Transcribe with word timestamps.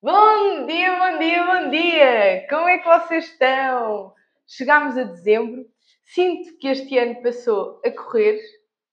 Bom 0.00 0.64
dia, 0.64 0.96
bom 0.96 1.18
dia, 1.18 1.44
bom 1.44 1.70
dia! 1.70 2.46
Como 2.48 2.68
é 2.68 2.78
que 2.78 2.86
vocês 2.86 3.24
estão? 3.24 4.14
Chegámos 4.46 4.96
a 4.96 5.02
dezembro, 5.02 5.66
sinto 6.04 6.56
que 6.58 6.68
este 6.68 6.96
ano 6.96 7.20
passou 7.20 7.80
a 7.84 7.90
correr 7.90 8.40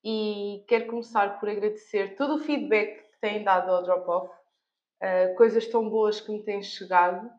e 0.04 0.65
quero 0.68 0.88
começar 0.88 1.39
por 1.39 1.47
agradecer 1.47 2.15
todo 2.15 2.38
o 2.38 2.44
feedback 2.44 3.04
que 3.12 3.20
têm 3.21 3.44
dado 3.44 3.70
ao 3.70 3.83
Drop-Off, 3.83 4.33
uh, 4.33 5.36
coisas 5.38 5.68
tão 5.68 5.88
boas 5.88 6.20
que 6.20 6.31
me 6.31 6.44
têm 6.44 6.63
chegado. 6.63 7.29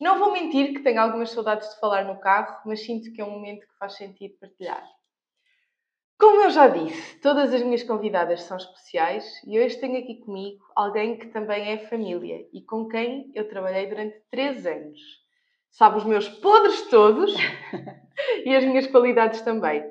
Não 0.00 0.18
vou 0.18 0.32
mentir 0.32 0.72
que 0.72 0.80
tenho 0.80 1.02
algumas 1.02 1.28
saudades 1.32 1.68
de 1.68 1.78
falar 1.78 2.06
no 2.06 2.18
carro, 2.18 2.62
mas 2.64 2.80
sinto 2.80 3.12
que 3.12 3.20
é 3.20 3.24
um 3.26 3.30
momento 3.30 3.66
que 3.66 3.78
faz 3.78 3.92
sentido 3.92 4.38
partilhar. 4.40 4.95
Como 6.18 6.40
eu 6.40 6.48
já 6.48 6.66
disse, 6.66 7.20
todas 7.20 7.52
as 7.52 7.60
minhas 7.62 7.82
convidadas 7.82 8.44
são 8.44 8.56
especiais 8.56 9.22
e 9.46 9.60
hoje 9.60 9.78
tenho 9.78 9.98
aqui 9.98 10.14
comigo 10.14 10.64
alguém 10.74 11.18
que 11.18 11.26
também 11.26 11.72
é 11.72 11.76
família 11.76 12.46
e 12.54 12.62
com 12.62 12.88
quem 12.88 13.30
eu 13.34 13.46
trabalhei 13.46 13.86
durante 13.86 14.16
três 14.30 14.64
anos. 14.64 14.98
Sabe 15.70 15.98
os 15.98 16.04
meus 16.04 16.26
podres 16.26 16.88
todos 16.88 17.34
e 18.46 18.56
as 18.56 18.64
minhas 18.64 18.86
qualidades 18.86 19.42
também. 19.42 19.84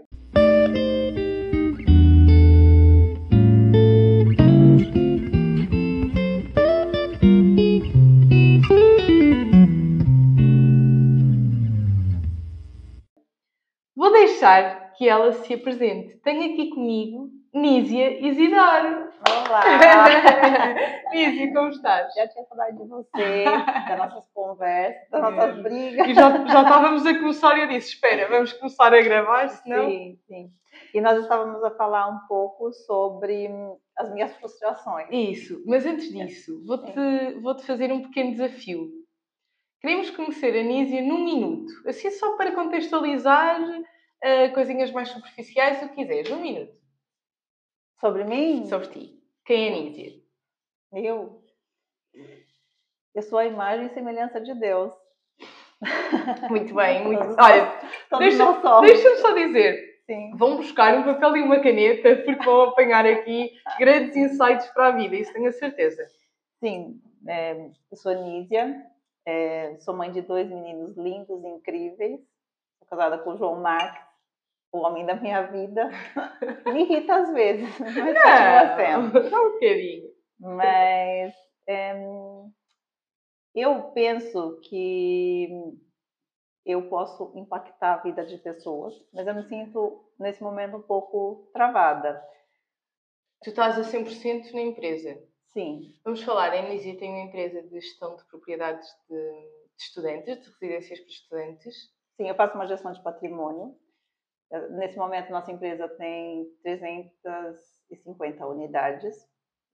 Vou 13.95 14.11
deixar 14.11 14.84
que 14.97 15.07
ela 15.07 15.31
se 15.33 15.53
apresente. 15.53 16.17
Tenho 16.17 16.53
aqui 16.53 16.69
comigo 16.69 17.29
Nízia 17.53 18.19
Isidoro. 18.25 19.09
Olá! 19.29 19.63
Nízia, 21.11 21.53
como 21.53 21.69
estás? 21.69 22.13
Já 22.13 22.27
tinha 22.27 22.45
saudade 22.45 22.77
de 22.77 22.85
você, 22.85 23.45
das 23.87 23.97
nossas 23.97 24.27
conversas, 24.33 25.09
das 25.09 25.21
nossas 25.21 25.63
brigas. 25.63 26.07
E 26.07 26.13
já, 26.13 26.45
já 26.45 26.61
estávamos 26.63 27.05
a 27.05 27.17
começar 27.17 27.57
e 27.57 27.61
eu 27.61 27.67
disse, 27.67 27.93
espera, 27.93 28.27
vamos 28.27 28.53
começar 28.53 28.93
a 28.93 29.01
gravar, 29.01 29.47
senão... 29.49 29.89
Sim, 29.89 30.19
sim. 30.27 30.51
E 30.93 30.99
nós 30.99 31.21
estávamos 31.21 31.63
a 31.63 31.71
falar 31.71 32.07
um 32.09 32.19
pouco 32.27 32.71
sobre 32.73 33.49
as 33.97 34.11
minhas 34.13 34.35
frustrações. 34.35 35.07
Isso, 35.09 35.63
mas 35.65 35.85
antes 35.85 36.11
disso, 36.11 36.61
vou-te 36.65 37.39
vou 37.41 37.55
-te 37.55 37.65
fazer 37.65 37.91
um 37.91 38.01
pequeno 38.01 38.31
desafio. 38.31 38.89
Queremos 39.79 40.09
conhecer 40.09 40.57
a 40.57 40.63
Nízia 40.63 41.01
num 41.01 41.23
minuto, 41.23 41.71
assim 41.87 42.09
só 42.11 42.35
para 42.35 42.51
contextualizar 42.51 43.61
uh, 44.23 44.53
coisinhas 44.53 44.91
mais 44.91 45.09
superficiais, 45.09 45.81
o 45.83 45.89
que 45.89 45.95
quiseres. 45.95 46.31
Um 46.31 46.41
minuto. 46.41 46.73
Sobre 47.99 48.23
mim? 48.23 48.65
Sobre 48.67 48.87
ti. 48.87 49.23
Quem 49.45 49.67
é 49.67 49.71
Nízia? 49.71 50.21
Eu? 50.93 51.43
Eu 53.13 53.21
sou 53.21 53.39
a 53.39 53.45
imagem 53.45 53.87
e 53.87 53.93
semelhança 53.93 54.41
de 54.41 54.53
Deus. 54.55 54.91
Muito 56.49 56.73
bem, 56.73 57.03
muito. 57.05 57.35
Olha, 57.39 57.79
deixa-me 58.17 58.81
deixa 58.81 59.17
só 59.17 59.33
dizer. 59.33 59.95
Sim. 60.05 60.35
Vão 60.35 60.57
buscar 60.57 60.95
um 60.97 61.03
papel 61.03 61.37
e 61.37 61.41
uma 61.41 61.59
caneta 61.59 62.15
porque 62.17 62.45
vão 62.45 62.61
apanhar 62.61 63.05
aqui 63.05 63.51
grandes 63.79 64.15
insights 64.15 64.67
para 64.67 64.87
a 64.87 64.91
vida, 64.91 65.15
isso 65.15 65.33
tenho 65.33 65.49
a 65.49 65.51
certeza. 65.51 66.07
Sim, 66.59 67.01
é, 67.27 67.53
eu 67.91 67.97
sou 67.97 68.13
Nízia, 68.13 68.85
é, 69.25 69.75
sou 69.79 69.95
mãe 69.95 70.11
de 70.11 70.21
dois 70.21 70.47
meninos 70.47 70.95
lindos, 70.95 71.43
incríveis, 71.43 72.19
sou 72.85 72.97
casada 72.97 73.17
com 73.19 73.31
o 73.31 73.37
João 73.37 73.61
Marques, 73.61 74.03
o 74.71 74.79
homem 74.79 75.05
da 75.05 75.15
minha 75.15 75.43
vida. 75.43 75.89
Me 76.71 76.83
irrita 76.83 77.15
às 77.15 77.33
vezes, 77.33 77.79
mas 77.79 77.93
continua 77.93 78.75
sendo. 78.75 79.19
Um 79.19 79.51
bocadinho. 79.51 80.09
Mas 80.39 81.33
é, 81.67 81.93
eu 83.53 83.83
penso 83.91 84.59
que 84.63 85.49
eu 86.65 86.89
posso 86.89 87.31
impactar 87.35 87.95
a 87.95 88.03
vida 88.03 88.25
de 88.25 88.37
pessoas, 88.37 88.93
mas 89.13 89.27
eu 89.27 89.35
me 89.35 89.43
sinto 89.43 90.03
nesse 90.19 90.41
momento 90.41 90.77
um 90.77 90.81
pouco 90.81 91.49
travada. 91.53 92.21
Tu 93.43 93.49
estás 93.49 93.77
a 93.77 93.81
100% 93.81 94.51
na 94.53 94.61
empresa? 94.61 95.21
Sim. 95.53 95.93
Vamos 96.03 96.21
falar, 96.23 96.51
a 96.51 96.57
Enlisia 96.57 96.97
tem 96.97 97.11
uma 97.11 97.27
empresa 97.27 97.61
de 97.61 97.69
gestão 97.79 98.15
de 98.15 98.25
propriedades 98.25 98.87
de, 99.07 99.15
de 99.15 99.83
estudantes, 99.83 100.37
de 100.37 100.49
residências 100.49 100.99
para 100.99 101.09
estudantes. 101.09 101.94
Sim, 102.17 102.29
eu 102.29 102.35
faço 102.35 102.55
uma 102.55 102.67
gestão 102.67 102.91
de 102.91 103.01
patrimônio 103.01 103.75
Nesse 104.71 104.97
momento, 104.97 105.31
nossa 105.31 105.51
empresa 105.51 105.87
tem 105.89 106.45
350 106.63 108.45
unidades. 108.45 109.27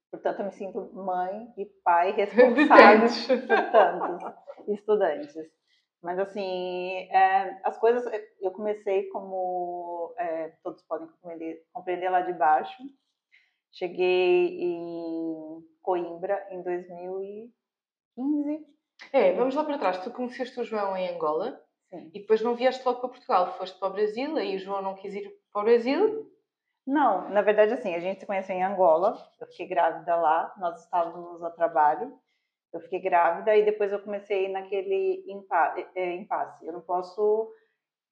Portanto, 0.10 0.40
eu 0.40 0.46
me 0.46 0.52
sinto 0.52 0.92
mãe 0.94 1.54
e 1.58 1.66
pai 1.84 2.12
responsável 2.12 3.08
por 3.08 3.72
tantos 3.72 4.34
estudantes. 4.70 5.36
Mas, 6.02 6.18
assim, 6.18 7.08
é, 7.12 7.60
as 7.64 7.78
coisas... 7.78 8.04
Eu 8.40 8.52
comecei 8.52 9.08
como... 9.10 10.16
É, 10.18 10.54
todos 10.64 10.82
podem 10.84 11.08
compreender, 11.08 11.64
compreender 11.72 12.10
lá 12.10 12.22
de 12.22 12.34
baixo. 12.34 12.82
Cheguei 13.72 14.60
em 14.60 15.64
Coimbra 15.82 16.48
em 16.50 16.64
2015. 16.64 18.66
É, 19.14 19.34
vamos 19.34 19.54
lá 19.54 19.64
para 19.64 19.78
trás. 19.78 20.04
Tu 20.04 20.12
conheceste 20.12 20.60
o 20.60 20.64
João 20.64 20.98
em 20.98 21.14
Angola? 21.14 21.62
Sim. 21.92 22.10
E 22.14 22.20
depois 22.22 22.42
não 22.42 22.56
vieste 22.56 22.86
logo 22.86 23.02
para 23.02 23.10
Portugal, 23.10 23.58
foste 23.58 23.78
para 23.78 23.90
o 23.90 23.94
Brasil, 23.94 24.38
aí 24.38 24.56
o 24.56 24.60
João 24.60 24.82
não 24.82 24.96
quis 24.96 25.14
ir 25.14 25.30
para 25.52 25.62
o 25.62 25.66
Brasil? 25.66 26.32
Não, 26.88 27.30
na 27.30 27.42
verdade, 27.42 27.74
assim, 27.74 27.94
a 27.94 28.00
gente 28.00 28.22
se 28.22 28.26
conheceu 28.26 28.56
em 28.56 28.64
Angola, 28.64 29.22
eu 29.40 29.48
fiquei 29.48 29.68
grávida 29.68 30.16
lá, 30.16 30.54
nós 30.58 30.82
estávamos 30.82 31.44
a 31.44 31.52
trabalho, 31.52 32.18
eu 32.74 32.80
fiquei 32.80 33.02
grávida 33.02 33.56
e 33.56 33.66
depois 33.66 33.92
eu 33.92 34.02
comecei 34.02 34.48
naquele 34.48 35.24
é, 35.94 36.16
impasse. 36.16 36.66
Eu 36.66 36.72
não 36.72 36.82
posso. 36.82 37.52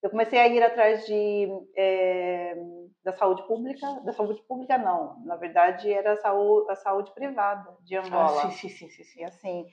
Eu 0.03 0.09
comecei 0.09 0.39
a 0.39 0.47
ir 0.47 0.61
atrás 0.61 1.05
de, 1.05 1.47
é, 1.75 2.55
da 3.03 3.13
saúde 3.13 3.45
pública, 3.47 3.87
da 4.01 4.11
saúde 4.11 4.41
pública 4.43 4.77
não, 4.77 5.19
na 5.25 5.35
verdade 5.35 5.91
era 5.91 6.13
a 6.13 6.17
saúde, 6.17 6.71
a 6.71 6.75
saúde 6.75 7.13
privada 7.13 7.75
de 7.81 7.95
ah, 7.95 8.01
Angola. 8.05 8.43
Ah, 8.43 8.51
sim, 8.51 8.69
sim, 8.69 8.69
sim, 8.69 8.89
sim, 8.89 9.03
sim. 9.03 9.23
assim, 9.23 9.65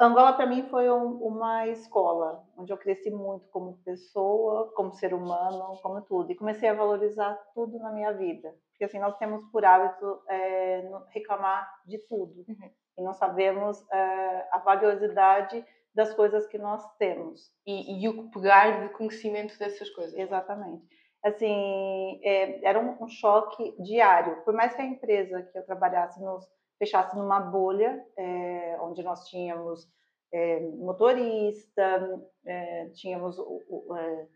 Angola 0.00 0.32
para 0.34 0.46
mim 0.46 0.62
foi 0.68 0.88
um, 0.90 1.16
uma 1.24 1.66
escola 1.66 2.46
onde 2.56 2.72
eu 2.72 2.78
cresci 2.78 3.10
muito 3.10 3.48
como 3.48 3.78
pessoa, 3.84 4.72
como 4.74 4.92
ser 4.94 5.12
humano, 5.12 5.76
como 5.82 6.00
tudo 6.02 6.30
e 6.30 6.36
comecei 6.36 6.68
a 6.68 6.74
valorizar 6.74 7.34
tudo 7.52 7.78
na 7.80 7.90
minha 7.90 8.12
vida, 8.12 8.54
porque 8.70 8.84
assim 8.84 9.00
nós 9.00 9.18
temos 9.18 9.44
por 9.50 9.64
hábito 9.64 10.22
é, 10.28 10.88
reclamar 11.08 11.68
de 11.84 11.98
tudo 12.06 12.44
uhum. 12.48 12.70
e 12.96 13.02
não 13.02 13.12
sabemos 13.12 13.84
é, 13.90 14.48
a 14.52 14.58
valiosidade 14.58 15.64
das 15.92 16.14
coisas 16.14 16.46
que 16.46 16.58
nós 16.58 16.82
temos 16.96 17.50
e, 17.66 18.04
e, 18.04 18.08
o 18.08 18.30
pegar 18.30 18.82
de 18.82 18.94
conhecimento 18.94 19.58
dessas 19.58 19.90
coisas. 19.90 20.14
Exatamente. 20.14 20.86
Assim 21.22 22.20
é, 22.24 22.64
era 22.64 22.80
um, 22.80 23.04
um 23.04 23.08
choque 23.08 23.74
diário, 23.82 24.42
por 24.44 24.54
mais 24.54 24.74
que 24.74 24.80
a 24.80 24.86
empresa 24.86 25.42
que 25.42 25.58
eu 25.58 25.66
trabalhasse 25.66 26.22
nos 26.22 26.46
fechasse 26.82 27.16
numa 27.16 27.38
bolha, 27.38 28.04
é, 28.16 28.76
onde 28.80 29.04
nós 29.04 29.28
tínhamos 29.28 29.88
é, 30.34 30.58
motorista, 30.58 32.20
é, 32.44 32.86
tínhamos 32.94 33.38
o, 33.38 33.62
o, 33.68 33.96
é, 33.96 34.28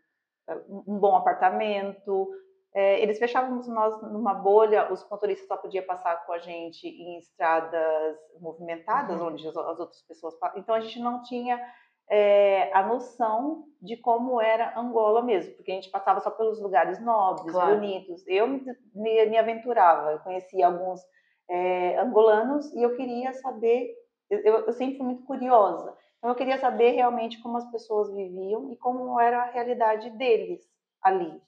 um 0.68 0.96
bom 0.96 1.16
apartamento. 1.16 2.30
É, 2.72 3.02
eles 3.02 3.18
fechávamos 3.18 3.66
nós 3.66 4.00
numa 4.02 4.32
bolha, 4.32 4.92
os 4.92 5.08
motoristas 5.10 5.48
só 5.48 5.56
podiam 5.56 5.84
passar 5.84 6.24
com 6.24 6.32
a 6.32 6.38
gente 6.38 6.86
em 6.86 7.18
estradas 7.18 8.16
movimentadas, 8.40 9.20
uhum. 9.20 9.26
onde 9.26 9.48
as, 9.48 9.56
as, 9.56 9.80
outras 9.80 10.02
pessoas. 10.02 10.34
Então 10.54 10.72
a 10.72 10.80
gente 10.80 11.00
não 11.00 11.22
tinha 11.22 11.60
é, 12.08 12.70
a 12.72 12.86
noção 12.86 13.64
de 13.82 13.96
como 13.96 14.40
era 14.40 14.78
Angola 14.78 15.20
mesmo, 15.20 15.52
porque 15.56 15.72
a 15.72 15.74
gente 15.74 15.90
passava 15.90 16.20
só 16.20 16.30
pelos 16.30 16.60
lugares 16.60 17.00
nobres, 17.00 17.50
claro. 17.50 17.74
bonitos. 17.74 18.22
Eu 18.28 18.46
me, 18.46 18.62
me, 18.94 19.26
me 19.26 19.36
aventurava, 19.36 20.12
eu 20.12 20.20
conhecia 20.20 20.66
alguns 20.68 21.00
é, 21.48 21.98
angolanos 21.98 22.72
e 22.74 22.82
eu 22.82 22.96
queria 22.96 23.32
saber, 23.34 23.94
eu, 24.30 24.40
eu, 24.40 24.72
sempre 24.72 24.96
fui 24.96 25.06
muito 25.06 25.24
curiosa, 25.24 25.96
então 26.18 26.30
eu 26.30 26.34
queria 26.36 26.58
saber 26.58 26.92
realmente 26.92 27.40
como 27.42 27.56
as 27.56 27.70
pessoas 27.70 28.12
viviam 28.12 28.72
e 28.72 28.76
como 28.76 29.20
era 29.20 29.42
a 29.42 29.50
realidade 29.50 30.10
deles 30.10 30.62
ali. 31.02 31.40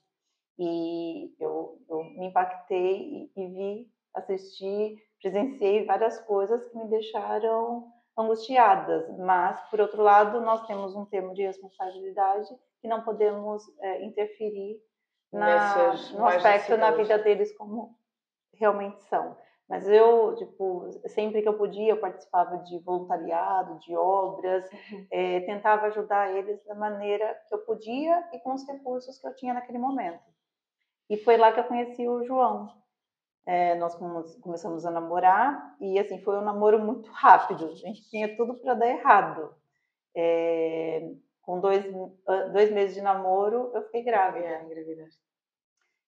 E 0.57 1.33
eu, 1.39 1.81
eu 1.89 2.03
me 2.03 2.27
impactei 2.27 2.97
e, 3.01 3.31
e 3.35 3.47
vi, 3.47 3.91
assisti, 4.13 4.97
presenciei 5.21 5.85
várias 5.85 6.19
coisas 6.25 6.65
que 6.67 6.77
me 6.77 6.89
deixaram 6.89 7.91
angustiadas, 8.17 9.09
mas 9.17 9.59
por 9.69 9.79
outro 9.79 10.01
lado 10.01 10.41
nós 10.41 10.65
temos 10.67 10.95
um 10.95 11.05
termo 11.05 11.33
de 11.33 11.43
responsabilidade 11.43 12.49
que 12.81 12.87
não 12.87 13.01
podemos 13.01 13.63
é, 13.79 14.03
interferir 14.03 14.81
na, 15.31 15.93
no 16.13 16.25
aspecto 16.25 16.75
na 16.75 16.91
vida 16.91 17.17
deles 17.17 17.55
como 17.55 17.95
realmente 18.53 19.01
são. 19.03 19.37
Mas 19.69 19.87
eu, 19.87 20.35
tipo, 20.35 20.89
sempre 21.09 21.41
que 21.43 21.47
eu 21.47 21.57
podia, 21.57 21.91
eu 21.91 21.99
participava 21.99 22.57
de 22.59 22.79
voluntariado, 22.79 23.79
de 23.79 23.95
obras, 23.95 24.67
é, 25.11 25.41
tentava 25.41 25.87
ajudar 25.87 26.35
eles 26.35 26.63
da 26.65 26.73
maneira 26.75 27.39
que 27.47 27.53
eu 27.53 27.59
podia 27.59 28.27
e 28.33 28.39
com 28.39 28.53
os 28.53 28.67
recursos 28.67 29.19
que 29.19 29.27
eu 29.27 29.35
tinha 29.35 29.53
naquele 29.53 29.77
momento. 29.77 30.23
E 31.09 31.17
foi 31.17 31.37
lá 31.37 31.51
que 31.51 31.59
eu 31.59 31.65
conheci 31.65 32.07
o 32.07 32.23
João. 32.23 32.69
é, 33.45 33.75
nós 33.75 33.95
começamos 34.41 34.85
a 34.85 34.91
namorar 34.91 35.75
e 35.81 35.99
assim 35.99 36.21
foi 36.23 36.37
um 36.37 36.43
namoro 36.43 36.79
muito 36.79 37.09
rápido. 37.13 37.65
A 37.67 37.75
gente 37.75 38.09
tinha 38.09 38.35
tudo 38.37 38.55
para 38.55 38.73
dar 38.75 38.87
errado. 38.87 39.55
É, 40.15 41.11
com 41.41 41.59
dois, 41.59 41.83
dois 42.53 42.71
meses 42.71 42.95
de 42.95 43.01
namoro, 43.01 43.71
eu 43.73 43.83
fiquei 43.85 44.03
grávida. 44.03 44.45
É, 44.45 44.63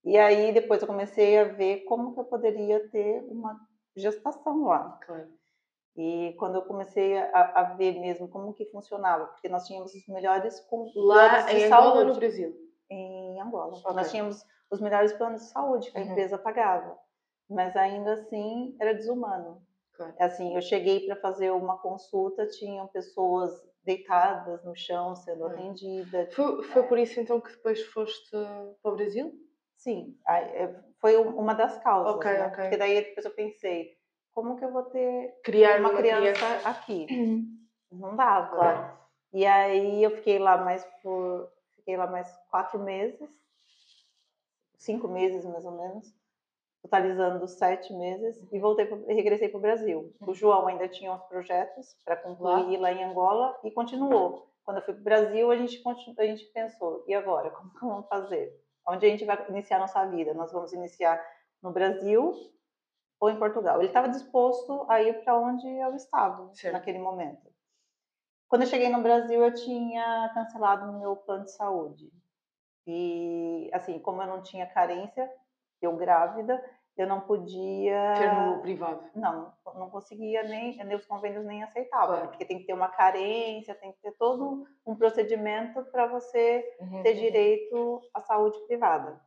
E 0.03 0.17
aí 0.17 0.51
depois 0.51 0.81
eu 0.81 0.87
comecei 0.87 1.37
a 1.37 1.45
ver 1.45 1.81
como 1.85 2.13
que 2.13 2.19
eu 2.19 2.25
poderia 2.25 2.89
ter 2.89 3.23
uma 3.29 3.59
gestação 3.95 4.65
lá. 4.65 4.99
Claro. 5.05 5.29
E 5.95 6.33
quando 6.39 6.55
eu 6.55 6.61
comecei 6.63 7.17
a, 7.17 7.51
a, 7.55 7.63
ver 7.75 7.99
mesmo 7.99 8.27
como 8.27 8.53
que 8.53 8.65
funcionava, 8.65 9.25
porque 9.25 9.49
nós 9.49 9.67
tínhamos 9.67 9.93
os 9.93 10.07
melhores 10.07 10.59
planos 10.61 10.91
lá 10.95 11.41
de 11.41 11.55
em 11.55 11.69
saúde. 11.69 11.89
Angola 11.89 12.03
no 12.05 12.15
Brasil? 12.15 12.55
Em 12.89 13.41
Angola. 13.41 13.77
Okay. 13.77 13.93
Nós 13.93 14.09
tínhamos 14.09 14.45
os 14.71 14.79
melhores 14.79 15.11
planos 15.13 15.41
de 15.41 15.47
saúde 15.49 15.91
que 15.91 15.97
a 15.97 16.01
uhum. 16.01 16.11
empresa 16.11 16.37
pagava, 16.37 16.97
mas 17.49 17.75
ainda 17.75 18.13
assim 18.13 18.75
era 18.79 18.93
desumano. 18.93 19.61
Claro. 19.93 20.15
Assim, 20.17 20.55
eu 20.55 20.61
cheguei 20.61 21.05
para 21.05 21.17
fazer 21.17 21.51
uma 21.51 21.77
consulta, 21.77 22.47
tinham 22.47 22.87
pessoas 22.87 23.51
deitadas 23.83 24.63
no 24.63 24.75
chão 24.75 25.15
sendo 25.15 25.43
uhum. 25.43 25.51
atendidas. 25.51 26.33
Foi, 26.33 26.63
foi 26.63 26.83
por 26.83 26.97
isso 26.97 27.19
então 27.19 27.41
que 27.41 27.51
depois 27.51 27.83
foste 27.87 28.31
para 28.81 28.91
o 28.91 28.95
Brasil? 28.95 29.33
Sim, 29.81 30.15
é, 30.27 30.75
foi 30.99 31.17
uma 31.17 31.55
das 31.55 31.75
causas. 31.79 32.15
Ok, 32.15 32.31
né? 32.31 32.45
ok. 32.45 32.63
Porque 32.63 32.77
daí 32.77 33.03
depois 33.03 33.25
eu 33.25 33.31
pensei, 33.31 33.97
como 34.31 34.55
que 34.55 34.63
eu 34.63 34.71
vou 34.71 34.83
ter 34.83 35.33
Criar 35.43 35.79
uma, 35.79 35.89
uma 35.89 35.97
criança, 35.97 36.33
criança, 36.33 36.69
aqui? 36.69 37.07
Não 37.91 38.15
dava. 38.15 38.55
Claro. 38.55 38.97
E 39.33 39.43
aí 39.43 40.03
eu 40.03 40.11
fiquei 40.11 40.37
lá 40.37 40.57
mais 40.57 40.85
por 41.01 41.51
fiquei 41.77 41.97
lá 41.97 42.05
mais 42.05 42.31
quatro 42.51 42.77
meses, 42.77 43.27
cinco 44.77 45.07
meses 45.07 45.43
mais 45.45 45.65
ou 45.65 45.71
menos, 45.71 46.13
totalizando 46.83 47.47
sete 47.47 47.91
meses 47.91 48.47
e 48.51 48.59
voltei 48.59 48.85
pro, 48.85 49.03
regressei 49.07 49.49
para 49.49 49.57
o 49.57 49.61
Brasil. 49.61 50.13
O 50.21 50.31
João 50.35 50.67
ainda 50.67 50.87
tinha 50.87 51.11
uns 51.11 51.23
projetos 51.23 51.97
para 52.05 52.17
concluir 52.17 52.77
lá. 52.77 52.81
lá 52.81 52.93
em 52.93 53.03
Angola 53.03 53.59
e 53.63 53.71
continuou. 53.71 54.47
Quando 54.63 54.77
eu 54.77 54.83
fui 54.83 54.93
para 54.93 55.01
o 55.01 55.03
Brasil, 55.03 55.49
a 55.49 55.55
gente, 55.55 55.81
a 56.19 56.23
gente 56.23 56.45
pensou, 56.53 57.03
e 57.07 57.15
agora? 57.15 57.49
Como 57.49 57.71
vamos 57.81 58.07
fazer? 58.07 58.61
Onde 58.91 59.05
a 59.05 59.09
gente 59.09 59.23
vai 59.23 59.47
iniciar 59.47 59.79
nossa 59.79 60.05
vida? 60.05 60.33
Nós 60.33 60.51
vamos 60.51 60.73
iniciar 60.73 61.23
no 61.61 61.71
Brasil 61.71 62.33
ou 63.19 63.29
em 63.29 63.39
Portugal. 63.39 63.77
Ele 63.77 63.87
estava 63.87 64.09
disposto 64.09 64.85
a 64.89 65.01
ir 65.01 65.23
para 65.23 65.37
onde 65.37 65.67
eu 65.67 65.95
estava 65.95 66.53
certo. 66.53 66.73
naquele 66.73 66.99
momento. 66.99 67.49
Quando 68.49 68.63
eu 68.63 68.67
cheguei 68.67 68.89
no 68.89 69.01
Brasil, 69.01 69.41
eu 69.41 69.53
tinha 69.53 70.29
cancelado 70.33 70.91
o 70.91 70.99
meu 70.99 71.15
plano 71.15 71.45
de 71.45 71.51
saúde. 71.51 72.11
E, 72.85 73.69
assim, 73.73 73.97
como 73.99 74.21
eu 74.21 74.27
não 74.27 74.41
tinha 74.41 74.65
carência, 74.65 75.31
eu 75.81 75.95
grávida, 75.95 76.61
eu 76.97 77.07
não 77.07 77.21
podia. 77.21 78.13
Ter 78.17 78.33
no 78.33 78.61
privado? 78.61 79.03
Não, 79.15 79.53
não 79.75 79.89
conseguia 79.89 80.43
nem, 80.43 80.77
nem 80.77 80.95
os 80.95 81.05
convênios 81.05 81.45
nem 81.45 81.63
aceitavam, 81.63 82.15
claro. 82.15 82.27
porque 82.29 82.45
tem 82.45 82.59
que 82.59 82.65
ter 82.65 82.73
uma 82.73 82.89
carência, 82.89 83.75
tem 83.75 83.91
que 83.93 84.01
ter 84.01 84.11
todo 84.17 84.65
um 84.85 84.95
procedimento 84.95 85.83
para 85.85 86.07
você 86.07 86.63
uhum. 86.79 87.03
ter 87.03 87.13
direito 87.15 88.01
à 88.13 88.19
saúde 88.21 88.59
privada. 88.67 89.19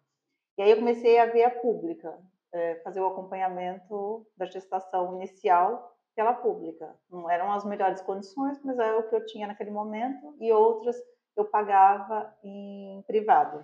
E 0.57 0.63
aí 0.63 0.71
eu 0.71 0.77
comecei 0.77 1.19
a 1.19 1.27
ver 1.27 1.45
a 1.45 1.51
pública 1.51 2.17
é, 2.53 2.77
fazer 2.77 3.01
o 3.01 3.07
acompanhamento 3.07 4.27
da 4.37 4.47
gestação 4.47 5.17
inicial 5.17 5.93
pela 6.15 6.33
pública. 6.33 6.95
Não 7.11 7.29
eram 7.29 7.51
as 7.53 7.65
melhores 7.65 8.01
condições, 8.01 8.63
mas 8.63 8.79
era 8.79 8.99
o 8.99 9.09
que 9.09 9.17
eu 9.17 9.27
tinha 9.27 9.49
naquele 9.49 9.73
momento 9.73 10.37
e 10.41 10.53
outras 10.53 10.97
eu 11.37 11.45
pagava 11.45 12.33
em 12.45 13.03
privado. 13.09 13.61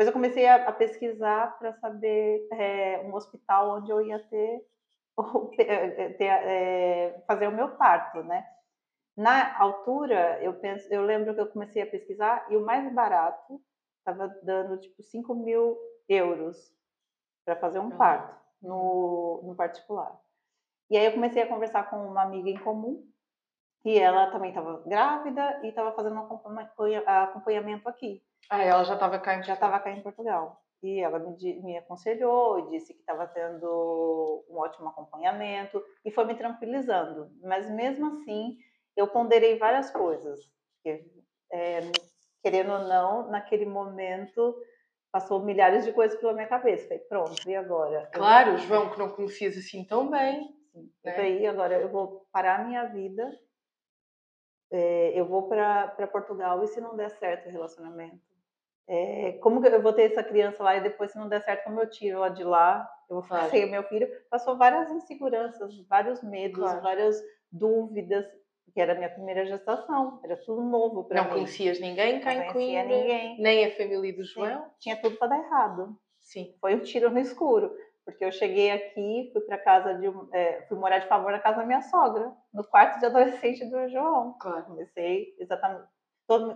Depois 0.00 0.08
eu 0.08 0.14
comecei 0.14 0.46
a, 0.46 0.66
a 0.66 0.72
pesquisar 0.72 1.58
para 1.58 1.74
saber 1.74 2.48
é, 2.54 3.02
um 3.04 3.14
hospital 3.14 3.76
onde 3.76 3.90
eu 3.90 4.00
ia 4.00 4.18
ter, 4.18 4.66
ter 6.16 6.24
é, 6.24 7.22
fazer 7.26 7.48
o 7.48 7.52
meu 7.52 7.76
parto, 7.76 8.22
né? 8.22 8.48
Na 9.14 9.60
altura, 9.60 10.42
eu 10.42 10.54
penso, 10.54 10.90
eu 10.90 11.02
lembro 11.02 11.34
que 11.34 11.40
eu 11.42 11.48
comecei 11.48 11.82
a 11.82 11.86
pesquisar 11.86 12.46
e 12.48 12.56
o 12.56 12.64
mais 12.64 12.90
barato 12.94 13.60
estava 13.98 14.28
dando 14.42 14.78
tipo 14.78 15.02
5 15.02 15.34
mil 15.34 15.76
euros 16.08 16.74
para 17.44 17.56
fazer 17.56 17.78
um 17.78 17.90
parto 17.90 18.34
no, 18.62 19.42
no 19.44 19.54
particular. 19.54 20.18
E 20.88 20.96
aí 20.96 21.04
eu 21.04 21.12
comecei 21.12 21.42
a 21.42 21.46
conversar 21.46 21.90
com 21.90 22.06
uma 22.06 22.22
amiga 22.22 22.48
em 22.48 22.56
comum, 22.56 23.06
e 23.84 23.98
ela 23.98 24.30
também 24.30 24.48
estava 24.48 24.82
grávida 24.86 25.60
e 25.62 25.68
estava 25.68 25.92
fazendo 25.92 26.16
um 26.16 26.26
acompanhamento 27.06 27.86
aqui. 27.86 28.24
Ah, 28.48 28.62
ela 28.62 28.84
já 28.84 28.94
estava 28.94 29.18
cá 29.18 29.34
em 29.34 29.42
Já 29.42 29.54
estava 29.54 29.78
cá 29.80 29.90
em 29.90 30.02
Portugal. 30.02 30.60
E 30.82 31.00
ela 31.00 31.18
me, 31.18 31.62
me 31.62 31.76
aconselhou 31.76 32.58
e 32.58 32.70
disse 32.70 32.94
que 32.94 33.00
estava 33.00 33.26
tendo 33.26 34.44
um 34.48 34.56
ótimo 34.58 34.88
acompanhamento 34.88 35.82
e 36.04 36.10
foi 36.10 36.24
me 36.24 36.34
tranquilizando. 36.34 37.30
Mas 37.42 37.70
mesmo 37.70 38.06
assim, 38.06 38.56
eu 38.96 39.06
ponderei 39.06 39.58
várias 39.58 39.90
coisas. 39.90 40.40
Porque, 40.76 41.04
é, 41.52 41.80
querendo 42.42 42.72
ou 42.72 42.78
não, 42.80 43.30
naquele 43.30 43.66
momento 43.66 44.56
passou 45.12 45.44
milhares 45.44 45.84
de 45.84 45.92
coisas 45.92 46.18
pela 46.18 46.32
minha 46.32 46.46
cabeça. 46.46 46.84
Falei, 46.88 46.98
pronto, 47.00 47.50
e 47.50 47.54
agora? 47.54 48.08
Claro, 48.12 48.56
João, 48.58 48.90
que 48.90 48.98
não 48.98 49.10
conhecias 49.10 49.56
assim 49.58 49.84
tão 49.84 50.08
bem. 50.08 50.48
Sim. 50.72 50.90
Né? 51.04 51.12
Falei, 51.12 51.46
agora 51.46 51.78
eu 51.78 51.90
vou 51.90 52.26
parar 52.32 52.60
a 52.60 52.64
minha 52.64 52.84
vida, 52.86 53.30
é, 54.70 55.18
eu 55.18 55.26
vou 55.26 55.48
para 55.48 56.08
Portugal 56.10 56.62
e 56.62 56.68
se 56.68 56.80
não 56.80 56.96
der 56.96 57.10
certo 57.10 57.48
o 57.48 57.52
relacionamento? 57.52 58.20
É, 58.88 59.32
como 59.40 59.60
que 59.60 59.68
eu 59.68 59.82
vou 59.82 59.92
ter 59.92 60.10
essa 60.10 60.22
criança 60.22 60.62
lá 60.62 60.76
e 60.76 60.80
depois 60.80 61.12
se 61.12 61.18
não 61.18 61.28
der 61.28 61.42
certo, 61.42 61.64
como 61.64 61.80
eu 61.80 61.88
tiro 61.88 62.16
ela 62.16 62.28
de 62.28 62.42
lá? 62.42 62.88
Eu 63.08 63.16
vou 63.16 63.22
fazer 63.22 63.50
claro. 63.50 63.66
o 63.66 63.70
meu 63.70 63.82
filho. 63.84 64.08
Passou 64.28 64.56
várias 64.56 64.90
inseguranças, 64.90 65.72
vários 65.86 66.22
medos, 66.22 66.58
claro. 66.58 66.82
várias 66.82 67.16
dúvidas 67.52 68.26
que 68.72 68.80
era 68.80 68.92
a 68.92 68.94
minha 68.94 69.10
primeira 69.10 69.44
gestação, 69.46 70.20
era 70.22 70.36
tudo 70.36 70.62
novo 70.62 71.04
para 71.04 71.22
mim. 71.22 71.28
Não 71.28 71.34
conhecias 71.34 71.80
ninguém 71.80 72.20
cá 72.20 72.32
em 72.32 72.52
Coimbra, 72.52 72.84
ninguém. 72.84 73.40
nem 73.40 73.64
a 73.64 73.76
família 73.76 74.14
do 74.14 74.24
João? 74.24 74.64
Sim, 74.64 74.70
tinha 74.78 75.00
tudo 75.00 75.16
para 75.16 75.28
dar 75.28 75.38
errado. 75.38 75.96
Sim. 76.20 76.54
Foi 76.60 76.74
um 76.74 76.80
tiro 76.80 77.10
no 77.10 77.18
escuro, 77.18 77.74
porque 78.04 78.24
eu 78.24 78.32
cheguei 78.32 78.70
aqui, 78.70 79.30
fui 79.32 79.42
para 79.42 79.58
casa 79.58 79.94
de, 79.94 80.06
é, 80.32 80.62
fui 80.68 80.78
morar 80.78 80.98
de 80.98 81.08
favor 81.08 81.32
na 81.32 81.38
casa 81.38 81.58
da 81.58 81.66
minha 81.66 81.82
sogra, 81.82 82.32
no 82.52 82.64
quarto 82.64 82.98
de 82.98 83.06
adolescente 83.06 83.64
do 83.66 83.88
João. 83.88 84.36
Claro. 84.40 84.64
Comecei 84.64 85.34
exatamente 85.38 85.88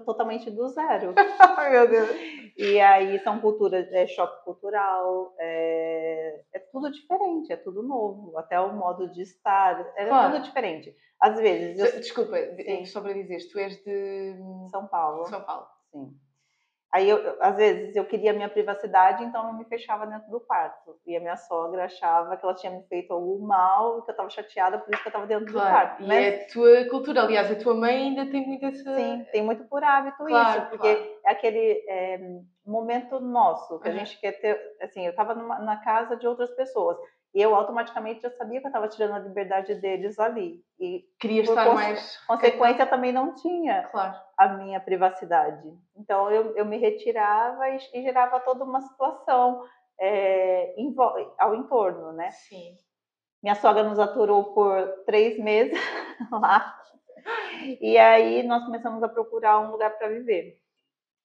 totalmente 0.05 0.51
do 0.51 0.69
zero. 0.69 1.15
Ai, 1.57 1.71
meu 1.71 1.89
Deus. 1.89 2.11
E 2.57 2.81
aí 2.81 3.19
são 3.21 3.41
culturas, 3.41 3.91
é 3.93 4.07
choque 4.07 4.45
cultural, 4.45 5.35
é, 5.39 6.45
é, 6.53 6.59
tudo 6.71 6.93
diferente, 6.93 7.53
é 7.53 7.57
tudo 7.57 7.83
novo, 7.83 8.39
até 8.39 8.61
o 8.61 8.73
modo 8.73 9.11
de 9.11 9.23
estar, 9.23 9.81
é 9.97 10.07
claro. 10.07 10.33
tudo 10.33 10.45
diferente. 10.45 10.95
Às 11.21 11.41
vezes. 11.41 11.79
Eu... 11.79 12.01
Desculpa, 12.01 12.37
Sim. 12.37 12.85
só 12.85 13.01
para 13.01 13.15
dizer, 13.15 13.39
tu 13.51 13.59
és 13.59 13.77
de 13.83 14.37
São 14.71 14.87
Paulo. 14.87 15.27
São 15.27 15.43
Paulo. 15.43 15.67
Sim. 15.91 16.15
Aí, 16.95 17.11
eu, 17.11 17.37
às 17.41 17.57
vezes, 17.57 17.97
eu 17.97 18.05
queria 18.05 18.31
a 18.31 18.35
minha 18.35 18.49
privacidade, 18.49 19.25
então 19.25 19.49
eu 19.49 19.55
me 19.55 19.65
fechava 19.65 20.07
dentro 20.07 20.31
do 20.31 20.39
quarto. 20.39 20.97
E 21.05 21.17
a 21.17 21.21
minha 21.21 21.37
sogra 21.37 21.87
achava 21.87 22.37
que 22.37 22.47
ela 22.47 22.55
tinha 22.55 22.71
me 22.71 22.85
feito 22.85 23.13
algum 23.13 23.45
mal, 23.45 24.03
que 24.03 24.11
eu 24.11 24.13
estava 24.13 24.31
chateada, 24.31 24.79
por 24.79 24.95
isso 24.95 25.03
que 25.03 25.09
eu 25.09 25.11
estava 25.11 25.27
dentro 25.27 25.53
claro. 25.53 25.67
do 25.67 25.73
quarto. 25.73 26.03
E 26.05 26.07
Mas... 26.07 26.25
é 26.25 26.45
a 26.45 26.53
tua 26.53 26.89
cultura, 26.89 27.23
aliás, 27.23 27.51
a 27.51 27.57
tua 27.57 27.75
mãe 27.75 27.97
ainda 27.97 28.31
tem 28.31 28.47
muito 28.47 28.65
essa... 28.65 28.95
Sim, 28.95 29.27
tem 29.33 29.43
muito 29.43 29.65
por 29.65 29.83
hábito 29.83 30.25
claro, 30.25 30.61
isso, 30.61 30.69
porque 30.69 30.95
claro. 30.95 31.19
é 31.27 31.33
aquele 31.33 31.85
é, 31.89 32.21
momento 32.65 33.19
nosso, 33.19 33.81
que 33.81 33.89
uhum. 33.89 33.95
a 33.97 33.99
gente 33.99 34.21
quer 34.21 34.41
ter... 34.41 34.57
Assim, 34.81 35.05
eu 35.05 35.11
estava 35.11 35.35
na 35.35 35.77
casa 35.79 36.15
de 36.17 36.29
outras 36.29 36.53
pessoas. 36.53 36.97
E 37.35 37.43
eu 37.43 37.53
automaticamente 37.53 38.23
já 38.23 38.31
sabia 38.31 38.61
que 38.61 38.67
eu 38.67 38.69
estava 38.69 38.87
tirando 38.87 39.15
a 39.15 39.19
liberdade 39.19 39.75
deles 39.75 40.21
ali. 40.21 40.65
E 40.79 41.05
queria 41.19 41.43
estar 41.43 41.65
cons 41.65 41.75
mais. 41.75 42.17
Consequência 42.27 42.87
também 42.87 43.13
não 43.13 43.35
tinha 43.35 43.83
claro. 43.89 44.17
a 44.37 44.49
minha 44.49 44.79
privacidade. 44.79 45.77
Então 45.97 46.31
eu, 46.31 46.57
eu 46.57 46.65
me 46.65 46.79
retirava 46.79 47.69
e, 47.71 47.79
e 47.93 48.03
gerava 48.03 48.39
toda 48.39 48.63
uma 48.63 48.81
situação 48.83 49.65
é, 49.99 50.75
em, 50.81 50.95
ao 51.39 51.57
entorno, 51.57 52.13
né? 52.13 52.31
Sim. 52.31 52.77
Minha 53.43 53.57
sogra 53.57 53.83
nos 53.83 53.99
aturou 53.99 54.55
por 54.55 55.05
três 55.05 55.37
meses 55.37 55.79
lá. 56.31 56.79
E 57.81 57.99
aí 57.99 58.45
nós 58.45 58.65
começamos 58.65 59.03
a 59.03 59.09
procurar 59.09 59.59
um 59.59 59.73
lugar 59.73 59.99
para 59.99 60.09
viver. 60.09 60.57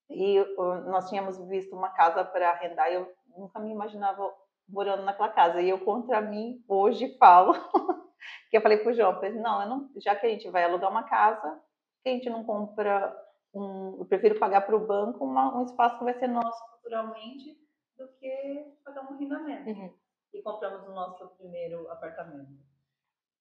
E 0.09 0.43
nós 0.87 1.07
tínhamos 1.07 1.37
visto 1.47 1.75
uma 1.75 1.89
casa 1.89 2.25
para 2.25 2.49
arrendar 2.49 2.91
e 2.91 2.95
eu 2.95 3.13
nunca 3.37 3.59
me 3.59 3.71
imaginava 3.71 4.33
morando 4.69 5.03
naquela 5.03 5.29
casa. 5.29 5.61
E 5.61 5.69
eu, 5.69 5.79
contra 5.79 6.21
mim, 6.21 6.63
hoje 6.67 7.17
falo, 7.17 7.53
que 8.49 8.57
eu 8.57 8.61
falei 8.61 8.77
pro 8.77 8.93
João, 8.93 9.15
falei, 9.15 9.33
não, 9.33 9.67
não, 9.67 9.89
já 9.97 10.15
que 10.15 10.25
a 10.25 10.29
gente 10.29 10.49
vai 10.49 10.63
alugar 10.63 10.89
uma 10.89 11.03
casa, 11.03 11.59
que 12.03 12.09
a 12.09 12.13
gente 12.13 12.29
não 12.29 12.43
compra 12.43 13.15
um, 13.53 13.97
eu 13.99 14.05
prefiro 14.05 14.39
pagar 14.39 14.61
para 14.61 14.75
o 14.75 14.85
banco 14.85 15.25
uma, 15.25 15.57
um 15.57 15.63
espaço 15.63 15.97
que 15.97 16.03
vai 16.03 16.13
ser 16.19 16.27
nosso 16.27 16.59
culturalmente 16.71 17.57
do 17.97 18.07
que 18.13 18.77
pagar 18.83 19.09
um 19.09 19.13
arrendamento. 19.13 19.69
Uhum. 19.69 19.93
E 20.33 20.41
compramos 20.41 20.87
o 20.87 20.91
nosso 20.91 21.27
primeiro 21.37 21.89
apartamento. 21.89 22.69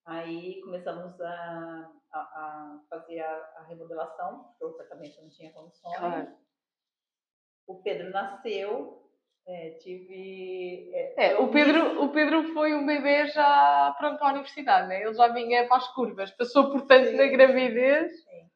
Aí 0.04 0.60
começamos 0.62 1.20
a, 1.20 1.92
a, 2.10 2.18
a 2.18 2.80
fazer 2.88 3.20
a, 3.20 3.34
a, 3.56 3.62
remodelação, 3.64 4.44
porque 4.44 4.64
o 4.64 4.68
apartamento 4.68 5.20
não 5.20 5.28
tinha 5.28 5.52
condições. 5.52 5.98
Claro. 5.98 6.34
O 7.66 7.82
Pedro 7.82 8.10
nasceu, 8.10 9.07
É, 9.50 9.70
tive. 9.78 10.92
É, 11.16 11.38
o, 11.38 11.50
Pedro, 11.50 12.04
o 12.04 12.12
Pedro 12.12 12.52
foi 12.52 12.74
um 12.74 12.84
bebê 12.84 13.26
já 13.28 13.94
pronto 13.98 14.18
para 14.18 14.28
a 14.28 14.32
universidade, 14.32 14.88
né? 14.88 15.02
ele 15.02 15.14
já 15.14 15.28
vinha 15.28 15.66
para 15.66 15.78
as 15.78 15.88
curvas, 15.94 16.30
passou 16.32 16.70
portanto 16.70 17.06
sim, 17.06 17.16
na 17.16 17.26
gravidez. 17.28 18.12
Sim. 18.24 18.50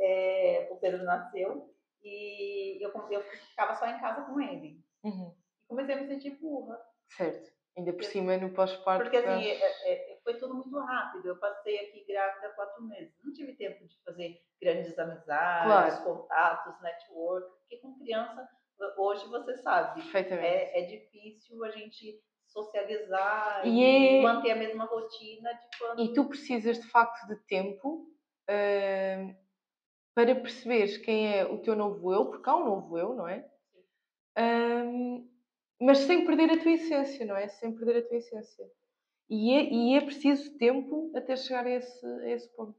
É, 0.00 0.68
o 0.72 0.76
Pedro 0.76 1.04
nasceu 1.04 1.72
e 2.02 2.84
eu, 2.84 2.90
eu 3.10 3.22
ficava 3.22 3.76
só 3.76 3.86
em 3.86 4.00
casa 4.00 4.22
com 4.22 4.40
ele. 4.40 4.80
Uhum. 5.04 5.32
Comecei 5.68 5.94
a 5.94 6.00
me 6.00 6.08
sentir 6.08 6.30
burra. 6.40 6.80
Certo. 7.16 7.52
Ainda 7.76 7.92
por 7.92 8.02
cima 8.02 8.36
no 8.36 8.52
pós-parto. 8.52 9.04
Porque 9.04 9.18
assim, 9.18 9.46
é, 9.46 9.92
é, 9.92 10.18
foi 10.24 10.36
tudo 10.36 10.54
muito 10.54 10.76
rápido. 10.80 11.28
Eu 11.28 11.38
passei 11.38 11.78
aqui 11.78 12.04
grávida 12.08 12.50
quatro 12.56 12.82
meses. 12.82 13.14
Não 13.22 13.32
tive 13.32 13.54
tempo 13.54 13.86
de 13.86 13.96
fazer 14.02 14.42
grandes 14.60 14.98
amizades, 14.98 16.00
claro. 16.00 16.04
contatos, 16.04 16.82
network. 16.82 17.48
Porque 17.60 17.76
com 17.76 17.96
criança, 18.00 18.48
hoje 18.96 19.26
você 19.28 19.56
sabe, 19.56 20.02
é, 20.14 20.80
é 20.80 20.86
difícil 20.86 21.64
a 21.64 21.70
gente 21.70 22.20
socializar 22.46 23.66
e, 23.66 23.80
e 23.80 24.18
é... 24.18 24.22
manter 24.22 24.52
a 24.52 24.56
mesma 24.56 24.84
rotina 24.84 25.52
de 25.52 25.78
quando. 25.78 26.02
E 26.02 26.12
tu 26.12 26.24
precisas 26.24 26.80
de 26.80 26.86
facto 26.88 27.26
de 27.26 27.36
tempo. 27.46 28.06
Uh, 28.50 29.36
para 30.18 30.34
perceberes 30.34 30.96
quem 30.96 31.32
é 31.32 31.44
o 31.44 31.58
teu 31.58 31.76
novo 31.76 32.12
eu, 32.12 32.26
porque 32.26 32.50
há 32.50 32.56
um 32.56 32.64
novo 32.64 32.98
eu, 32.98 33.14
não 33.14 33.28
é? 33.28 33.48
Um, 34.36 35.30
mas 35.80 35.98
sem 35.98 36.26
perder 36.26 36.50
a 36.50 36.60
tua 36.60 36.72
essência, 36.72 37.24
não 37.24 37.36
é? 37.36 37.46
Sem 37.46 37.72
perder 37.72 37.98
a 37.98 38.08
tua 38.08 38.16
essência. 38.16 38.68
E 39.30 39.54
é, 39.54 39.72
e 39.72 39.94
é 39.94 40.00
preciso 40.00 40.58
tempo 40.58 41.12
até 41.14 41.36
chegar 41.36 41.66
a 41.66 41.70
esse, 41.70 42.04
a 42.04 42.30
esse 42.30 42.48
ponto. 42.56 42.74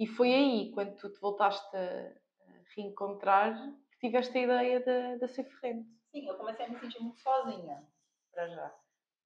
E 0.00 0.06
foi 0.06 0.32
aí, 0.32 0.70
quando 0.72 0.96
tu 0.96 1.10
te 1.10 1.20
voltaste 1.20 1.76
a 1.76 2.12
reencontrar, 2.74 3.54
que 3.98 4.06
tiveste 4.06 4.38
a 4.38 4.42
ideia 4.42 4.80
da, 4.80 5.16
da 5.16 5.28
Ser 5.28 5.44
Ferrente. 5.44 5.88
Sim, 6.12 6.28
eu 6.28 6.36
comecei 6.36 6.66
a 6.66 6.68
me 6.68 6.78
sentir 6.78 7.00
muito 7.00 7.20
sozinha, 7.20 7.86
para 8.32 8.48
já. 8.48 8.74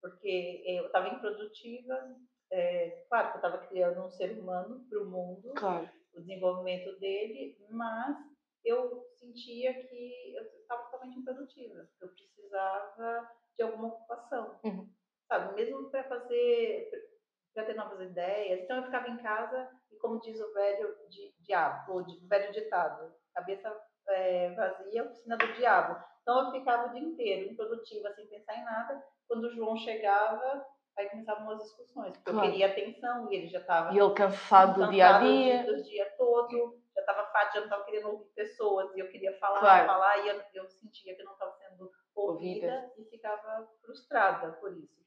Porque 0.00 0.64
eu 0.67 0.87
estava 0.87 1.09
improdutiva, 1.09 2.17
é, 2.50 3.05
claro 3.09 3.29
que 3.29 3.35
eu 3.35 3.38
estava 3.38 3.67
criando 3.67 4.05
um 4.05 4.11
ser 4.11 4.38
humano 4.38 4.85
para 4.88 5.00
o 5.00 5.07
mundo, 5.07 5.52
claro. 5.55 5.88
o 6.14 6.21
desenvolvimento 6.21 6.99
dele, 6.99 7.57
mas 7.71 8.17
eu 8.64 9.07
sentia 9.14 9.75
que 9.75 10.35
eu 10.35 10.43
estava 10.61 10.85
totalmente 10.85 11.19
improdutiva. 11.19 11.88
Eu 12.00 12.09
precisava 12.09 13.31
de 13.57 13.62
alguma 13.62 13.88
ocupação, 13.88 14.59
uhum. 14.64 14.91
sabe? 15.29 15.55
Mesmo 15.55 15.91
para 15.91 16.05
fazer, 16.05 16.91
para 17.55 17.67
ter 17.67 17.75
novas 17.75 18.00
ideias. 18.00 18.61
Então 18.61 18.79
eu 18.79 18.85
ficava 18.85 19.09
em 19.09 19.19
casa 19.19 19.71
e, 19.91 19.97
como 19.97 20.21
diz 20.21 20.41
o 20.41 20.52
velho 20.52 20.97
di, 21.09 21.35
diabo, 21.41 22.00
o 22.00 22.29
velho 22.29 22.52
ditado, 22.52 23.14
cabeça 23.35 23.71
é, 24.09 24.50
vazia, 24.54 25.04
oficina 25.04 25.37
do 25.37 25.52
diabo. 25.54 26.02
Então 26.23 26.47
eu 26.47 26.52
ficava 26.52 26.88
o 26.88 26.92
dia 26.92 27.02
inteiro 27.02 27.52
improdutiva, 27.52 28.12
sem 28.14 28.26
pensar 28.26 28.56
em 28.56 28.64
nada. 28.64 29.02
Quando 29.28 29.44
o 29.44 29.50
João 29.50 29.76
chegava, 29.76 30.64
aí 30.97 31.09
começavam 31.09 31.50
as 31.50 31.62
discussões, 31.62 32.16
porque 32.16 32.30
claro. 32.30 32.47
eu 32.47 32.50
queria 32.50 32.66
atenção 32.66 33.30
e 33.30 33.37
ele 33.37 33.47
já 33.49 33.61
estava. 33.61 33.92
E 33.92 33.99
ele 33.99 34.14
cansado, 34.14 34.85
do 34.85 34.90
dia 34.90 35.16
a 35.16 35.21
dia. 35.21 35.64
Do 35.64 35.82
dia 35.82 36.11
todo 36.16 36.82
já 36.94 37.00
estava 37.00 37.23
já 37.52 37.61
não 37.61 37.64
estava 37.64 37.85
querendo 37.85 38.09
ouvir 38.09 38.28
pessoas, 38.35 38.94
e 38.94 39.00
eu 39.00 39.09
queria 39.09 39.37
falar, 39.38 39.61
claro. 39.61 39.87
falar, 39.87 40.18
e 40.18 40.28
eu, 40.28 40.42
eu 40.54 40.68
sentia 40.68 41.14
que 41.16 41.23
não 41.23 41.32
estava 41.32 41.52
sendo 41.52 41.90
ouvida, 42.14 42.66
ouvida, 42.66 42.92
e 42.99 43.04
ficava 43.04 43.68
frustrada 43.80 44.52
por 44.54 44.73
isso. 44.76 45.02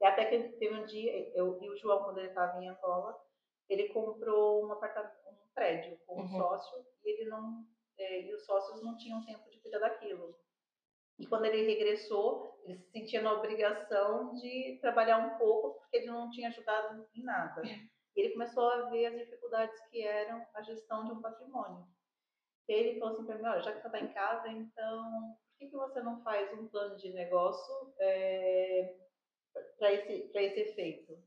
E 0.00 0.06
até 0.06 0.26
que 0.26 0.56
teve 0.58 0.74
um 0.74 0.84
dia, 0.84 1.30
eu 1.34 1.58
e 1.62 1.70
o 1.70 1.76
João, 1.76 2.04
quando 2.04 2.18
ele 2.18 2.28
estava 2.28 2.62
em 2.62 2.68
Angola, 2.68 3.18
ele 3.68 3.88
comprou 3.88 4.66
um 4.66 4.72
apartamento, 4.72 5.14
um 5.26 5.54
prédio 5.54 5.98
com 6.06 6.16
um 6.16 6.20
uhum. 6.22 6.28
sócio, 6.28 6.84
e 7.04 7.10
ele 7.10 7.30
não, 7.30 7.64
é, 7.98 8.22
e 8.22 8.34
os 8.34 8.44
sócios 8.44 8.82
não 8.82 8.96
tinham 8.96 9.24
tempo 9.24 9.48
de 9.50 9.60
cuidar 9.60 9.78
daquilo. 9.78 10.38
E 11.18 11.26
quando 11.26 11.46
ele 11.46 11.66
regressou, 11.66 12.60
ele 12.64 12.78
se 12.78 12.90
sentia 12.90 13.22
na 13.22 13.32
obrigação 13.32 14.34
de 14.34 14.78
trabalhar 14.80 15.18
um 15.18 15.38
pouco, 15.38 15.80
porque 15.80 15.96
ele 15.98 16.06
não 16.06 16.30
tinha 16.30 16.48
ajudado 16.48 17.08
em 17.14 17.22
nada. 17.22 17.62
É 17.66 17.96
ele 18.16 18.32
começou 18.32 18.68
a 18.70 18.88
ver 18.88 19.06
as 19.06 19.18
dificuldades 19.18 19.78
que 19.90 20.02
eram 20.02 20.44
a 20.54 20.62
gestão 20.62 21.04
de 21.04 21.12
um 21.12 21.20
patrimônio. 21.20 21.86
E 22.66 22.72
ele 22.72 22.98
falou 22.98 23.14
assim 23.14 23.26
para 23.26 23.36
mim, 23.36 23.44
olha, 23.44 23.60
já 23.60 23.72
que 23.72 23.80
você 23.80 23.86
está 23.86 24.00
em 24.00 24.12
casa, 24.12 24.48
então 24.48 25.36
por 25.50 25.58
que, 25.58 25.68
que 25.68 25.76
você 25.76 26.00
não 26.00 26.22
faz 26.22 26.52
um 26.58 26.66
plano 26.68 26.96
de 26.96 27.12
negócio 27.12 27.94
é, 28.00 28.96
para 29.78 29.92
esse, 29.92 30.30
esse 30.34 30.60
efeito? 30.60 31.22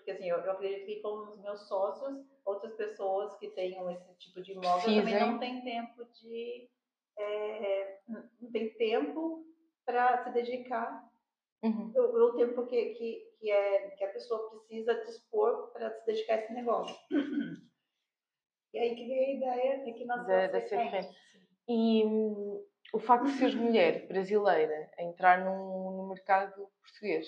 Porque 0.00 0.12
assim, 0.12 0.28
eu, 0.28 0.38
eu, 0.38 0.52
acredito 0.52 0.86
que 0.86 1.00
como 1.00 1.32
os 1.32 1.40
meus 1.40 1.68
sócios, 1.68 2.26
outras 2.44 2.74
pessoas 2.74 3.36
que 3.36 3.48
tenham 3.50 3.90
esse 3.90 4.14
tipo 4.14 4.42
de 4.42 4.52
imóvel 4.52 4.80
Sim, 4.80 4.98
também 4.98 5.20
não 5.20 5.38
têm 5.38 5.62
tempo 5.62 6.04
de... 6.04 6.68
É, 7.18 8.00
não 8.06 8.50
tem 8.50 8.72
tempo 8.74 9.44
para 9.84 10.24
se 10.24 10.30
dedicar 10.30 11.10
Uhum. 11.62 11.92
O, 11.94 12.32
tempo 12.36 12.66
que, 12.66 12.94
que, 12.94 13.36
que, 13.38 13.50
é, 13.50 13.90
que 13.90 14.04
a 14.04 14.12
pessoa 14.12 14.48
precisa 14.48 14.94
dispor 15.04 15.70
para 15.72 15.90
se 15.90 16.06
dedicar 16.06 16.34
a 16.34 16.38
esse 16.38 16.52
negócio. 16.54 16.96
E 18.72 18.78
aí 18.78 18.94
que 18.94 19.06
veio 19.06 19.26
a 19.26 19.32
ideia 19.32 19.84
de 19.84 19.92
que 19.92 20.04
nós 20.04 20.26
da, 20.26 20.46
da 20.46 20.60
E 21.68 22.04
hum, 22.06 22.64
o 22.92 22.98
facto 22.98 23.26
de 23.26 23.32
seres 23.32 23.54
mulher 23.56 24.06
brasileira 24.06 24.90
a 24.96 25.02
entrar 25.02 25.44
no, 25.44 25.90
no 25.96 26.08
mercado 26.08 26.68
português. 26.80 27.26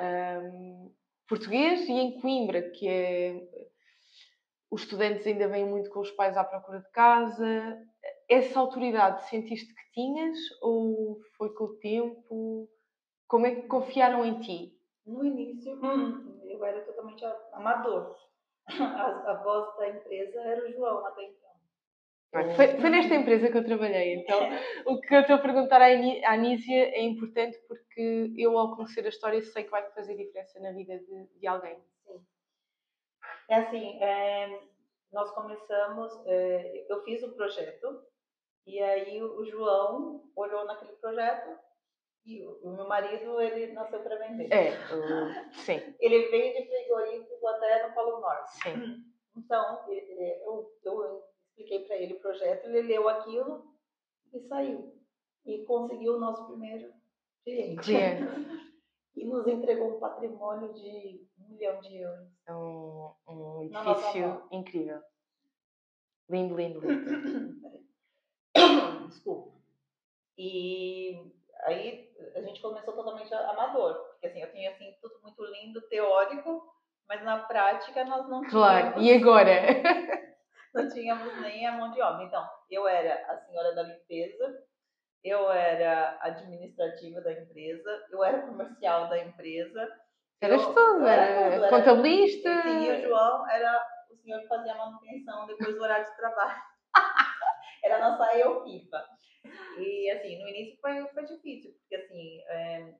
Um, 0.00 0.92
português 1.28 1.88
e 1.88 1.92
em 1.92 2.20
Coimbra, 2.20 2.62
que 2.70 2.88
é. 2.88 3.40
Os 4.70 4.82
estudantes 4.82 5.26
ainda 5.26 5.48
vêm 5.48 5.66
muito 5.66 5.90
com 5.90 6.00
os 6.00 6.10
pais 6.12 6.34
à 6.36 6.42
procura 6.42 6.80
de 6.80 6.90
casa. 6.92 7.78
Essa 8.28 8.58
autoridade 8.58 9.28
sentiste 9.28 9.74
que 9.74 9.92
tinhas 9.92 10.38
ou 10.62 11.20
foi 11.36 11.52
com 11.54 11.64
o 11.64 11.76
tempo? 11.76 12.70
Como 13.28 13.46
é 13.46 13.54
que 13.54 13.66
confiaram 13.66 14.24
em 14.24 14.40
ti? 14.40 14.74
No 15.06 15.24
início, 15.24 15.74
hum. 15.84 16.40
eu 16.44 16.64
era 16.64 16.80
totalmente 16.82 17.24
amador. 17.52 18.16
A, 18.68 19.32
a, 19.32 19.42
voz 19.42 19.76
da 19.76 19.88
empresa 19.88 20.40
era 20.40 20.64
o 20.64 20.72
João 20.72 21.04
até 21.04 21.24
então. 21.24 21.41
Foi, 22.32 22.80
foi, 22.80 22.88
nesta 22.88 23.14
empresa 23.14 23.50
que 23.50 23.58
eu 23.58 23.64
trabalhei, 23.64 24.14
então 24.14 24.40
o 24.86 24.98
que 25.02 25.14
eu 25.14 25.20
estou 25.20 25.36
a 25.36 25.38
perguntar 25.38 25.82
à 25.82 26.32
Anísia 26.32 26.88
é 26.96 27.02
importante 27.02 27.58
porque 27.68 28.32
eu, 28.38 28.56
ao 28.56 28.74
conhecer 28.74 29.04
a 29.04 29.10
história, 29.10 29.42
sei 29.42 29.64
que 29.64 29.70
vai 29.70 29.86
fazer 29.90 30.16
diferença 30.16 30.58
na 30.60 30.72
vida 30.72 30.98
de, 30.98 31.26
de 31.38 31.46
alguém. 31.46 31.76
Sim. 32.06 32.26
É 33.50 33.56
assim, 33.56 34.02
é, 34.02 34.60
nós 35.12 35.30
começamos, 35.32 36.10
é, 36.26 36.86
eu 36.88 37.02
fiz 37.04 37.22
o 37.22 37.34
projeto 37.34 38.02
e 38.66 38.80
aí 38.80 39.22
o 39.22 39.44
João 39.44 40.22
olhou 40.34 40.64
naquele 40.64 40.92
projeto 40.92 41.58
e 42.24 42.46
o, 42.46 42.70
meu 42.70 42.88
marido, 42.88 43.38
ele 43.42 43.72
nasceu 43.72 44.00
para 44.00 44.16
vender. 44.16 44.50
É, 44.50 44.70
uh, 44.70 45.52
sim. 45.52 45.82
Ele 46.00 46.28
veio 46.28 46.54
de 46.54 46.68
frigorífico 46.68 47.48
até 47.48 47.88
no 47.88 47.94
Polo 47.94 48.20
Norte. 48.20 48.52
Sim. 48.62 49.04
Então, 49.36 49.84
eu, 49.88 50.70
eu 50.84 51.31
expliquei 51.52 51.84
para 51.84 51.96
ele 51.96 52.14
o 52.14 52.20
projeto, 52.20 52.66
ele 52.66 52.82
leu 52.82 53.08
aquilo 53.08 53.64
e 54.32 54.40
saiu. 54.40 54.92
E 55.44 55.64
conseguiu 55.64 56.16
o 56.16 56.20
nosso 56.20 56.46
primeiro 56.46 56.92
cliente. 57.44 57.82
cliente. 57.82 58.22
e 59.14 59.24
nos 59.24 59.46
entregou 59.46 59.96
um 59.96 60.00
patrimônio 60.00 60.72
de 60.72 61.26
um 61.38 61.48
milhão 61.48 61.80
de 61.80 61.96
euros. 61.96 62.28
É 62.46 62.54
um, 62.54 63.12
um 63.28 63.62
edifício 63.64 64.42
incrível. 64.50 65.00
Lindo, 66.30 66.56
lindo, 66.56 66.80
lindo. 66.80 67.60
Desculpa. 69.08 69.52
E 70.38 71.20
aí 71.64 72.10
a 72.34 72.40
gente 72.40 72.62
começou 72.62 72.94
totalmente 72.94 73.32
amador, 73.34 73.94
porque 74.12 74.28
assim, 74.28 74.40
eu 74.40 74.50
tinha 74.50 74.70
assim 74.70 74.96
tudo 75.02 75.20
muito 75.22 75.44
lindo, 75.44 75.82
teórico, 75.88 76.72
mas 77.06 77.22
na 77.22 77.40
prática 77.40 78.04
nós 78.04 78.26
não 78.28 78.40
tínhamos. 78.40 78.50
Claro, 78.50 79.00
e 79.02 79.12
agora? 79.12 79.52
não 80.74 80.88
tínhamos 80.88 81.40
nem 81.40 81.66
a 81.66 81.72
mão 81.72 81.90
de 81.90 82.00
obra. 82.00 82.24
Então, 82.24 82.48
eu 82.70 82.88
era 82.88 83.14
a 83.30 83.36
senhora 83.42 83.74
da 83.74 83.82
limpeza, 83.82 84.64
eu 85.22 85.50
era 85.50 86.18
administrativa 86.20 87.20
da 87.20 87.32
empresa, 87.32 88.06
eu 88.10 88.24
era 88.24 88.46
comercial 88.46 89.08
da 89.08 89.18
empresa. 89.18 89.88
Eras 90.40 90.64
tudo, 90.66 91.06
era, 91.06 91.56
tudo, 91.56 91.68
contabilista. 91.68 92.48
Era, 92.48 92.70
e 92.70 92.90
o 92.90 93.08
João 93.08 93.48
era 93.48 93.86
o 94.10 94.16
senhor 94.16 94.40
que 94.40 94.48
fazia 94.48 94.72
a 94.72 94.78
manutenção 94.78 95.46
depois 95.46 95.74
do 95.74 95.82
horário 95.82 96.04
de 96.04 96.16
trabalho. 96.16 96.62
era 97.84 97.96
a 97.96 98.10
nossa 98.10 98.36
eu-pipa. 98.36 99.04
E, 99.78 100.10
assim, 100.10 100.40
no 100.40 100.48
início 100.48 100.78
foi, 100.80 101.06
foi 101.08 101.24
difícil, 101.24 101.72
porque, 101.72 101.96
assim, 101.96 102.40
é, 102.48 102.94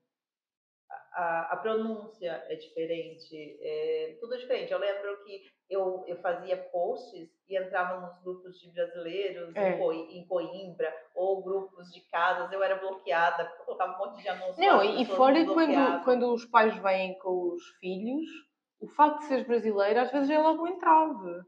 a, 1.12 1.52
a 1.52 1.56
pronúncia 1.56 2.44
é 2.48 2.54
diferente, 2.56 3.58
é, 3.60 4.16
tudo 4.20 4.38
diferente. 4.38 4.72
Eu 4.72 4.78
lembro 4.78 5.24
que 5.24 5.42
eu, 5.68 6.04
eu 6.06 6.16
fazia 6.20 6.56
posts 6.56 7.28
e 7.52 7.56
entrava 7.56 8.00
nos 8.00 8.18
grupos 8.22 8.58
de 8.58 8.70
brasileiros 8.70 9.54
é. 9.54 9.78
em, 10.10 10.26
Coimbra, 10.26 10.92
ou 11.14 11.42
grupos 11.42 11.92
de 11.92 12.00
casas, 12.02 12.50
eu 12.50 12.62
era 12.62 12.76
bloqueada, 12.76 13.44
porque 13.44 13.60
eu 13.60 13.66
colocava 13.66 13.94
um 13.94 14.06
monte 14.06 14.22
de 14.22 14.28
anúncios. 14.28 14.56
Não, 14.56 14.82
e 14.82 15.04
fora 15.04 15.44
quando, 15.44 16.04
quando 16.04 16.32
os 16.32 16.46
pais 16.46 16.74
vêm 16.78 17.18
com 17.18 17.52
os 17.52 17.62
filhos, 17.78 18.26
o 18.80 18.88
facto 18.88 19.18
de 19.18 19.24
seres 19.26 19.46
brasileira 19.46 20.02
às 20.02 20.10
vezes 20.10 20.30
é 20.30 20.38
logo 20.38 20.64
um 20.64 20.68
entrave. 20.68 21.42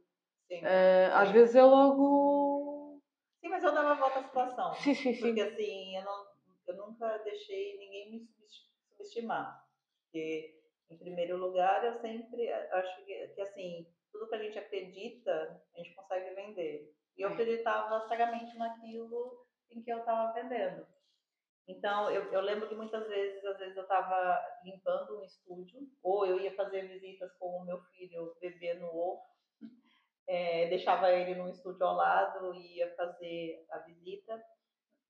Sim, 0.47 0.59
uh, 0.59 0.61
sim. 0.61 1.13
Às 1.15 1.31
vezes 1.31 1.57
é 1.57 1.65
logo 1.65 3.01
Sim, 3.41 3.49
mas 3.49 3.65
eu 3.65 3.73
dava 3.73 3.93
a 3.93 3.95
volta 3.95 4.19
à 4.19 4.23
situação. 4.23 4.75
Sim, 4.75 4.95
sim, 4.95 5.15
sim. 5.15 5.21
Porque 5.21 5.41
assim, 5.41 5.97
eu 5.97 6.05
não, 6.05 6.27
eu 6.69 6.77
nunca 6.77 7.19
deixei 7.19 7.79
ninguém 7.79 8.11
me 8.11 8.29
subestimar. 8.91 9.63
Porque, 10.03 10.61
em 10.91 10.99
primeiro 10.99 11.39
lugar, 11.39 11.85
eu 11.85 11.95
sempre 11.95 12.51
acho 12.51 13.05
que, 13.05 13.29
que 13.29 13.41
assim, 13.41 13.87
tudo 14.15 14.29
que 14.29 14.37
a 14.37 14.39
gente 14.39 14.57
acredita, 14.57 15.61
a 15.75 15.79
gente 15.79 15.93
consegue 15.93 16.35
vender. 16.37 16.95
E 17.17 17.23
eu 17.23 17.31
é. 17.31 17.33
acreditava 17.33 18.07
cegamente 18.07 18.57
naquilo 18.57 19.45
em 19.73 19.83
que 19.83 19.93
eu 19.93 19.99
estava 19.99 20.33
vendendo. 20.33 20.87
Então, 21.67 22.11
eu, 22.11 22.31
eu, 22.33 22.41
lembro 22.41 22.69
que 22.69 22.77
muitas 22.77 23.09
vezes, 23.09 23.45
às 23.45 23.59
vezes 23.59 23.77
eu 23.77 23.83
estava 23.83 24.41
limpando 24.65 25.19
um 25.19 25.25
estúdio, 25.25 25.81
ou 26.01 26.25
eu 26.25 26.39
ia 26.39 26.55
fazer 26.55 26.87
visitas 26.87 27.33
com 27.39 27.57
o 27.57 27.65
meu 27.65 27.81
filho, 27.87 28.37
bebê 28.41 28.75
no 28.75 28.87
ovo, 28.87 29.23
é, 30.29 30.69
deixava 30.69 31.11
ele 31.11 31.35
num 31.35 31.49
estúdio 31.49 31.85
ao 31.85 31.97
lado 31.97 32.55
e 32.55 32.77
ia 32.79 32.95
fazer 32.95 33.67
a 33.71 33.79
visita. 33.79 34.41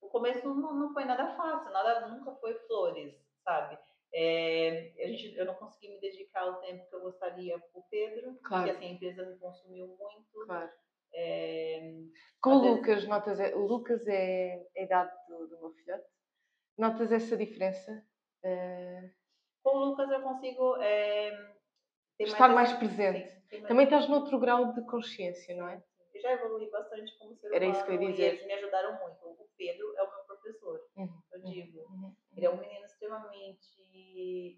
O 0.01 0.09
começo 0.09 0.47
não, 0.47 0.73
não 0.73 0.93
foi 0.93 1.05
nada 1.05 1.35
fácil, 1.35 1.71
nada 1.71 2.07
nunca 2.07 2.33
foi 2.37 2.55
flores, 2.65 3.13
sabe? 3.43 3.77
É, 4.17 4.93
a 5.03 5.07
gente, 5.07 5.35
eu 5.35 5.45
não 5.45 5.55
consegui 5.55 5.89
me 5.89 5.99
dedicar 5.99 6.45
o 6.45 6.61
tempo 6.61 6.87
que 6.89 6.95
eu 6.95 7.01
gostaria 7.01 7.59
para 7.59 7.79
o 7.79 7.83
Pedro, 7.89 8.39
claro. 8.41 8.63
porque 8.63 8.69
assim, 8.71 8.85
a 8.85 8.93
empresa 8.93 9.25
me 9.25 9.37
consumiu 9.37 9.87
muito. 9.87 10.45
Claro. 10.45 10.71
É, 11.13 11.93
com 12.41 12.51
o 12.51 12.57
Lucas, 12.59 12.95
vezes... 12.95 13.09
notas, 13.09 13.39
o 13.53 13.65
Lucas 13.65 14.07
é 14.07 14.65
a 14.77 14.81
idade 14.81 15.11
do, 15.27 15.47
do 15.47 15.59
meu 15.59 15.73
filhote? 15.73 16.05
Notas 16.77 17.11
essa 17.11 17.35
diferença? 17.35 18.05
Uh... 18.41 19.11
Com 19.61 19.75
o 19.75 19.85
Lucas 19.85 20.09
eu 20.09 20.21
consigo 20.21 20.77
é, 20.77 21.53
estar 22.19 22.47
mais, 22.49 22.69
mais 22.69 22.73
presente. 22.79 23.29
Sim, 23.49 23.57
mais 23.57 23.67
Também 23.67 23.83
estás 23.83 24.07
noutro 24.07 24.39
grau 24.39 24.71
de 24.73 24.81
consciência, 24.85 25.55
não 25.57 25.67
é? 25.67 25.83
Eu 26.13 26.21
já 26.21 26.31
evolui 26.31 26.69
bastante 26.69 27.17
como 27.17 27.35
ser 27.35 27.47
Era 27.53 27.65
humano 27.65 27.71
isso 27.73 27.85
que 27.85 27.91
eu 27.91 28.01
ia 28.01 28.11
dizer. 28.11 28.23
e 28.23 28.27
eles 28.27 28.45
me 28.45 28.53
ajudaram 28.53 28.97
muito. 28.97 29.25
O 29.25 29.49
Pedro 29.57 29.93
é 29.97 30.03
o 30.03 30.09
meu 30.09 30.23
professor, 30.25 30.79
uhum. 30.95 31.21
eu 31.33 31.39
uhum, 31.39 31.51
digo. 31.51 31.79
Uhum. 31.89 32.15
Ele 32.37 32.45
é 32.45 32.49
um 32.49 32.57
menino 32.57 32.85
extremamente 32.85 33.74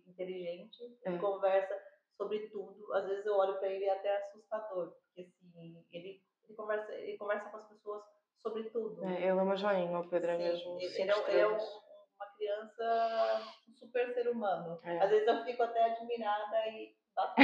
inteligente, 0.07 0.83
ele 1.03 1.15
é. 1.15 1.19
conversa 1.19 1.75
sobre 2.15 2.49
tudo. 2.49 2.93
Às 2.93 3.07
vezes 3.07 3.25
eu 3.25 3.35
olho 3.35 3.57
para 3.59 3.69
ele 3.69 3.85
e 3.85 3.87
é 3.87 3.93
até 3.93 4.17
assustador, 4.17 4.91
porque 4.91 5.21
assim, 5.21 5.85
ele, 5.91 6.21
ele, 6.47 6.55
conversa, 6.55 6.93
ele 6.93 7.17
conversa 7.17 7.49
com 7.49 7.57
as 7.57 7.67
pessoas 7.67 8.03
sobre 8.41 8.63
tudo. 8.69 9.05
É, 9.05 9.15
ele 9.15 9.25
é 9.25 9.33
uma 9.33 9.55
joinha, 9.55 9.99
o 9.99 10.09
Pedro 10.09 10.31
é 10.31 10.37
mesmo. 10.37 10.77
Ele, 10.79 10.85
ele, 10.85 11.11
é, 11.11 11.29
ele 11.29 11.39
é 11.39 11.47
um, 11.47 11.57
uma 11.57 12.25
criança, 12.35 13.41
um 13.67 13.73
super 13.73 14.13
ser 14.13 14.27
humano. 14.29 14.79
É. 14.83 14.99
Às 14.99 15.09
vezes 15.09 15.27
eu 15.27 15.43
fico 15.43 15.63
até 15.63 15.83
admirada 15.83 16.67
e 16.69 16.95
bato 17.15 17.35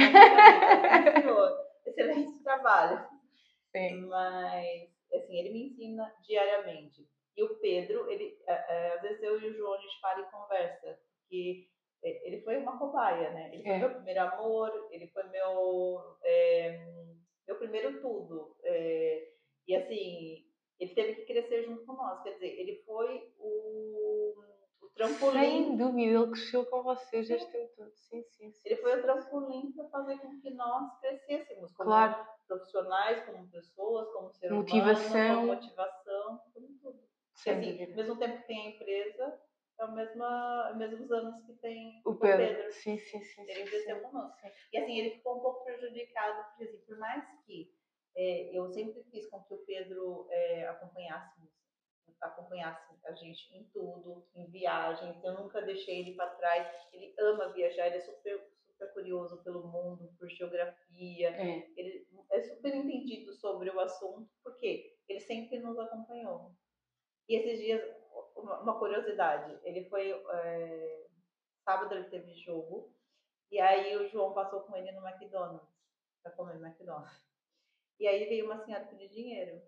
senhor, 1.20 1.66
excelente 1.86 2.42
trabalho. 2.42 3.08
Sim. 3.72 4.06
Mas, 4.06 4.88
assim, 5.12 5.36
ele 5.36 5.50
me 5.50 5.66
ensina 5.66 6.14
diariamente. 6.22 7.08
E 7.36 7.42
o 7.42 7.58
Pedro, 7.58 8.08
ele, 8.08 8.38
é, 8.46 8.52
é, 8.52 8.94
às 8.94 9.02
vezes 9.02 9.22
eu 9.22 9.40
e 9.40 9.48
o 9.48 9.56
João, 9.56 9.74
a 9.74 9.78
gente 9.78 10.00
para 10.00 10.20
e 10.20 10.30
conversa, 10.30 11.00
porque 11.18 11.68
ele 12.04 12.42
foi 12.42 12.58
uma 12.58 12.78
cobaia, 12.78 13.30
né? 13.30 13.50
Ele 13.52 13.62
foi 13.62 13.72
é. 13.72 13.78
meu 13.78 13.90
primeiro 13.94 14.20
amor, 14.20 14.88
ele 14.90 15.06
foi 15.08 15.22
meu, 15.28 16.16
é, 16.22 16.86
meu 17.46 17.56
primeiro 17.56 18.00
tudo. 18.00 18.56
É, 18.62 19.28
e 19.66 19.74
assim, 19.74 20.44
ele 20.78 20.94
teve 20.94 21.14
que 21.14 21.32
crescer 21.32 21.64
junto 21.64 21.84
com 21.86 21.94
nós. 21.94 22.22
Quer 22.22 22.34
dizer, 22.34 22.60
ele 22.60 22.82
foi 22.84 23.32
o 23.38 24.34
trampolim. 24.94 25.40
Sem 25.40 25.76
dúvida, 25.76 26.02
ele 26.02 26.30
cresceu 26.30 26.66
com 26.66 26.82
vocês 26.82 27.30
este 27.30 27.50
tempo 27.50 27.72
todo. 27.76 27.92
Sim, 27.94 28.22
sim, 28.22 28.50
sim. 28.50 28.68
Ele 28.68 28.76
foi 28.76 28.98
o 28.98 29.02
trampolim 29.02 29.72
para 29.72 29.88
fazer 29.88 30.18
com 30.18 30.40
que 30.40 30.50
nós 30.50 30.98
crescêssemos 31.00 31.72
como 31.72 31.88
claro. 31.88 32.26
profissionais, 32.46 33.24
como 33.24 33.48
pessoas, 33.50 34.12
como 34.12 34.32
ser 34.32 34.50
motivação. 34.50 35.10
humano, 35.10 35.34
como 35.34 35.46
motivação, 35.54 36.40
como 36.52 36.68
tudo. 36.80 37.04
Sem 37.34 37.54
assim, 37.54 37.84
ao 37.84 37.96
mesmo 37.96 38.18
tempo 38.18 38.40
que 38.40 38.46
tem 38.46 38.66
a 38.66 38.70
empresa, 38.70 39.40
mesmo, 39.92 40.24
os 40.70 40.76
mesmos 40.76 41.10
anos 41.10 41.44
que 41.46 41.52
tem 41.54 42.02
o 42.04 42.14
Pedro. 42.14 42.44
O 42.44 42.48
Pedro. 42.48 42.72
Sim, 42.72 42.98
sim, 42.98 43.20
sim. 43.22 43.42
Ele 43.42 43.64
cresceu 43.64 44.00
conosco. 44.00 44.38
E 44.72 44.78
assim, 44.78 44.98
ele 44.98 45.16
ficou 45.16 45.38
um 45.38 45.40
pouco 45.40 45.64
prejudicado, 45.64 46.48
porque 46.48 46.64
assim, 46.64 46.78
por 46.86 46.98
mais 46.98 47.24
que 47.44 47.72
é, 48.16 48.56
eu 48.56 48.68
sempre 48.68 49.02
fiz 49.04 49.28
com 49.28 49.42
que 49.42 49.54
o 49.54 49.64
Pedro 49.64 50.28
é, 50.30 50.68
acompanhássemos 50.68 51.54
acompanhasse 52.24 52.94
a 53.04 53.12
gente 53.12 53.54
em 53.54 53.64
tudo, 53.64 54.26
em 54.34 54.46
viagens. 54.50 55.22
Eu 55.22 55.34
nunca 55.34 55.60
deixei 55.62 56.00
ele 56.00 56.14
para 56.14 56.34
trás. 56.34 56.66
Ele 56.92 57.14
ama 57.18 57.52
viajar, 57.52 57.86
ele 57.86 57.96
é 57.96 58.00
super, 58.00 58.50
super 58.66 58.92
curioso 58.92 59.42
pelo 59.42 59.66
mundo, 59.66 60.10
por 60.18 60.28
geografia. 60.28 61.30
É. 61.30 61.68
Ele 61.76 62.06
é 62.30 62.40
super 62.42 62.74
entendido 62.74 63.32
sobre 63.34 63.70
o 63.70 63.80
assunto, 63.80 64.30
porque 64.42 64.96
ele 65.08 65.20
sempre 65.20 65.58
nos 65.58 65.78
acompanhou. 65.78 66.52
E 67.28 67.36
esses 67.36 67.58
dias, 67.58 67.82
uma 68.34 68.78
curiosidade, 68.78 69.58
ele 69.62 69.88
foi. 69.88 70.10
É, 70.12 71.06
sábado 71.64 71.94
ele 71.94 72.10
teve 72.10 72.34
jogo, 72.34 72.92
e 73.50 73.60
aí 73.60 73.96
o 73.96 74.08
João 74.08 74.34
passou 74.34 74.60
com 74.62 74.76
ele 74.76 74.92
no 74.92 75.06
McDonald's, 75.06 75.68
para 76.22 76.32
comer 76.32 76.58
no 76.58 76.66
McDonald's. 76.66 77.24
E 77.98 78.06
aí 78.06 78.28
veio 78.28 78.46
uma 78.46 78.58
senhora 78.64 78.84
pedir 78.86 79.08
dinheiro. 79.08 79.62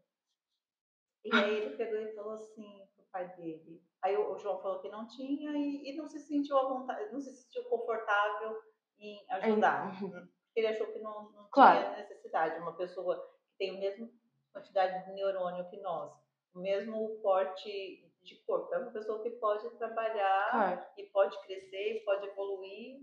E 1.24 1.34
aí 1.34 1.54
ele 1.56 1.76
pegou 1.76 1.98
e 1.98 2.14
falou 2.14 2.34
assim 2.34 2.86
pro 2.94 3.04
pai 3.06 3.34
dele. 3.36 3.82
Aí 4.02 4.16
o, 4.16 4.38
João 4.38 4.60
falou 4.60 4.80
que 4.80 4.88
não 4.88 5.06
tinha 5.06 5.52
e, 5.52 5.90
e, 5.90 5.96
não 5.96 6.06
se 6.06 6.20
sentiu 6.20 6.58
à 6.58 6.68
vontade, 6.68 7.12
não 7.12 7.20
se 7.20 7.34
sentiu 7.34 7.64
confortável 7.64 8.60
em 8.98 9.24
ajudar. 9.30 10.02
Uhum. 10.02 10.28
Ele 10.54 10.66
achou 10.68 10.86
que 10.92 10.98
não, 11.00 11.30
não 11.32 11.48
claro. 11.50 11.78
tinha 11.78 11.96
necessidade. 11.96 12.60
Uma 12.60 12.76
pessoa 12.76 13.16
que 13.48 13.58
tem 13.58 13.76
a 13.76 13.80
mesma 13.80 14.08
quantidade 14.52 15.04
de 15.04 15.12
neurônio 15.12 15.68
que 15.68 15.76
nós, 15.78 16.12
o 16.54 16.60
mesmo 16.60 17.20
porte 17.20 18.05
de 18.26 18.36
corpo. 18.44 18.74
É 18.74 18.78
uma 18.78 18.90
pessoa 18.90 19.22
que 19.22 19.30
pode 19.30 19.68
trabalhar 19.78 20.50
claro. 20.50 20.86
e 20.98 21.04
pode 21.04 21.40
crescer, 21.42 22.02
pode 22.04 22.26
evoluir. 22.26 23.00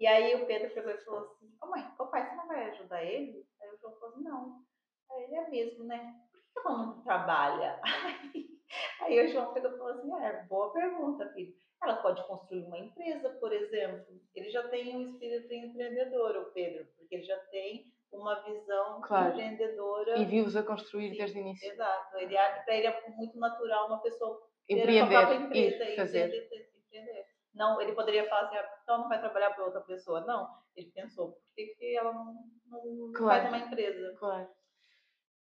E 0.00 0.06
aí 0.06 0.34
o 0.42 0.46
Pedro 0.46 0.72
pegou 0.74 0.90
e 0.92 1.04
falou 1.04 1.20
assim, 1.20 1.54
oh, 1.62 1.66
mãe, 1.66 1.82
pai, 2.10 2.28
você 2.28 2.34
não 2.34 2.48
vai 2.48 2.70
ajudar 2.70 3.04
ele? 3.04 3.46
Aí 3.60 3.70
o 3.70 3.78
João 3.78 3.94
falou 3.94 4.08
assim, 4.14 4.22
não. 4.22 4.64
Aí 5.10 5.24
ele 5.24 5.34
é 5.34 5.50
mesmo, 5.50 5.84
né? 5.84 6.22
que 6.52 6.58
ela 6.58 6.78
não 6.78 7.02
trabalha? 7.02 7.80
Aí 9.00 9.24
o 9.24 9.28
João 9.28 9.52
pegou 9.52 9.70
e 9.70 9.78
falou 9.78 9.92
assim: 9.92 10.14
é, 10.24 10.44
boa 10.44 10.72
pergunta, 10.72 11.28
filho. 11.32 11.54
Ela 11.82 11.96
pode 11.96 12.24
construir 12.26 12.64
uma 12.64 12.78
empresa, 12.78 13.28
por 13.40 13.52
exemplo. 13.52 14.06
Ele 14.34 14.50
já 14.50 14.68
tem 14.68 14.96
um 14.96 15.02
espírito 15.02 15.52
empreendedor, 15.52 16.36
o 16.36 16.52
Pedro, 16.52 16.86
porque 16.96 17.16
ele 17.16 17.24
já 17.24 17.36
tem 17.46 17.92
uma 18.12 18.40
visão 18.44 19.00
claro. 19.00 19.32
empreendedora. 19.32 20.18
E 20.18 20.24
viu-os 20.24 20.54
a 20.54 20.62
construir 20.62 21.10
Sim, 21.10 21.16
desde 21.16 21.38
o 21.38 21.40
início. 21.40 21.72
Exato. 21.72 22.18
Ele, 22.18 22.36
para 22.36 22.76
ele 22.76 22.86
é 22.86 23.10
muito 23.10 23.36
natural 23.36 23.88
uma 23.88 24.00
pessoa 24.00 24.48
empreender, 24.68 25.14
e 25.52 25.96
fazer. 25.96 26.26
Empreender, 26.26 26.70
empreender. 26.76 27.26
Não, 27.54 27.80
ele 27.80 27.92
poderia 27.92 28.28
falar 28.28 28.46
assim, 28.46 28.56
ah, 28.56 28.78
então 28.82 28.98
não 28.98 29.08
vai 29.08 29.20
trabalhar 29.20 29.50
para 29.50 29.64
outra 29.64 29.80
pessoa. 29.82 30.20
Não, 30.22 30.48
ele 30.74 30.90
pensou, 30.90 31.32
por 31.32 31.42
que, 31.54 31.66
que 31.76 31.96
ela 31.96 32.12
não, 32.12 32.34
não 32.66 33.12
claro. 33.12 33.42
faz 33.42 33.48
uma 33.48 33.66
empresa? 33.66 34.14
Claro. 34.18 34.48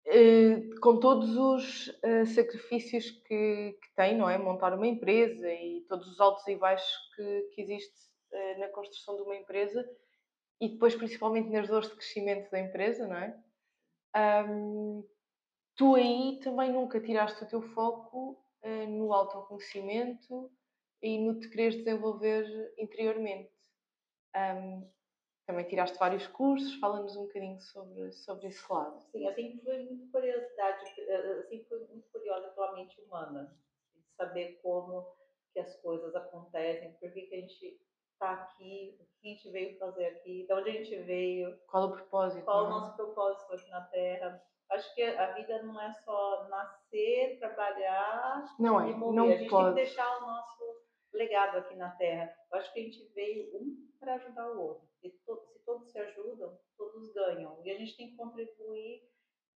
Eh, 0.07 0.69
com 0.81 0.99
todos 0.99 1.35
os 1.35 1.87
uh, 1.87 2.25
sacrifícios 2.27 3.09
que, 3.09 3.75
que, 3.81 3.95
tem, 3.95 4.15
não 4.15 4.29
é? 4.29 4.37
Montar 4.37 4.73
uma 4.73 4.85
empresa 4.85 5.51
e 5.51 5.83
todos 5.89 6.07
os 6.07 6.19
altos 6.19 6.47
e 6.47 6.55
baixos 6.55 6.95
que, 7.15 7.41
que 7.53 7.61
existe 7.61 7.95
uh, 8.31 8.59
na 8.59 8.67
construção 8.67 9.15
de 9.15 9.23
uma 9.23 9.35
empresa 9.35 9.83
e 10.61 10.69
depois 10.69 10.95
principalmente 10.95 11.49
nas 11.49 11.67
dores 11.67 11.89
de 11.89 11.95
crescimento 11.95 12.51
da 12.51 12.59
empresa, 12.59 13.07
não 13.07 13.17
é? 13.17 13.35
Um, 14.47 15.03
tu 15.75 15.95
aí 15.95 16.39
também 16.43 16.71
nunca 16.71 17.01
tiraste 17.01 17.43
o 17.43 17.47
teu 17.47 17.61
foco 17.61 18.39
no 18.87 19.13
autoconhecimento 19.13 20.51
e 21.01 21.19
no 21.19 21.39
te 21.39 21.49
quereres 21.49 21.77
desenvolver 21.77 22.73
interiormente. 22.77 23.51
Um, 24.35 24.89
também 25.45 25.65
tiraste 25.65 25.97
vários 25.99 26.25
cursos, 26.27 26.73
fala-nos 26.79 27.15
um 27.15 27.27
bocadinho 27.27 27.59
sobre, 27.61 28.11
sobre 28.11 28.47
esse 28.47 28.71
lado. 28.71 28.99
Sim, 29.11 29.27
eu 29.27 29.33
sempre 29.35 29.63
fui 29.63 29.83
muito 29.83 30.11
curiosidade, 30.11 30.83
eu 30.97 31.43
sempre 31.43 31.65
fui 31.65 31.79
muito 31.87 32.09
curiosa 32.11 32.49
pela 32.49 32.73
mente 32.73 32.99
humana, 33.01 33.55
de 33.93 34.01
saber 34.17 34.59
como 34.63 35.05
que 35.53 35.59
as 35.59 35.75
coisas 35.81 36.15
acontecem, 36.15 36.93
por 36.93 37.11
que, 37.13 37.21
que 37.21 37.35
a 37.35 37.39
gente 37.41 37.79
está 38.15 38.31
aqui, 38.31 38.97
o 38.99 39.05
que 39.05 39.27
a 39.27 39.31
gente 39.31 39.51
veio 39.51 39.77
fazer 39.77 40.05
aqui, 40.07 40.45
de 40.47 40.53
onde 40.53 40.69
a 40.69 40.73
gente 40.73 40.97
veio. 41.03 41.57
Qual 41.67 41.89
o 41.89 41.91
propósito? 41.91 42.43
Qual 42.43 42.63
né? 42.63 42.67
o 42.67 42.79
nosso 42.79 42.95
propósito 42.95 43.53
aqui 43.53 43.69
na 43.69 43.81
Terra. 43.81 44.43
Acho 44.71 44.95
que 44.95 45.03
a 45.03 45.31
vida 45.33 45.61
não 45.63 45.79
é 45.79 45.91
só 46.03 46.47
nascer, 46.49 47.37
trabalhar 47.39 48.43
não 48.59 48.87
e 48.87 48.91
é, 48.91 48.95
morrer. 48.95 49.15
Não 49.15 49.25
a 49.25 49.35
gente 49.37 49.49
pode. 49.49 49.75
tem 49.75 49.83
que 49.83 49.89
deixar 49.89 50.17
o 50.17 50.21
nosso 50.21 50.63
legado 51.13 51.57
aqui 51.57 51.75
na 51.75 51.91
Terra. 51.91 52.33
Eu 52.51 52.59
acho 52.59 52.73
que 52.73 52.79
a 52.79 52.83
gente 52.83 53.05
veio 53.13 53.55
um 53.55 53.75
para 53.99 54.15
ajudar 54.15 54.51
o 54.51 54.61
outro 54.61 54.85
se, 55.09 55.19
to, 55.25 55.45
se 55.51 55.59
todos 55.65 55.91
se 55.91 55.99
ajudam, 55.99 56.57
todos 56.77 57.13
ganham. 57.13 57.59
E 57.63 57.71
a 57.71 57.77
gente 57.77 57.95
tem 57.95 58.09
que 58.09 58.15
contribuir 58.15 59.03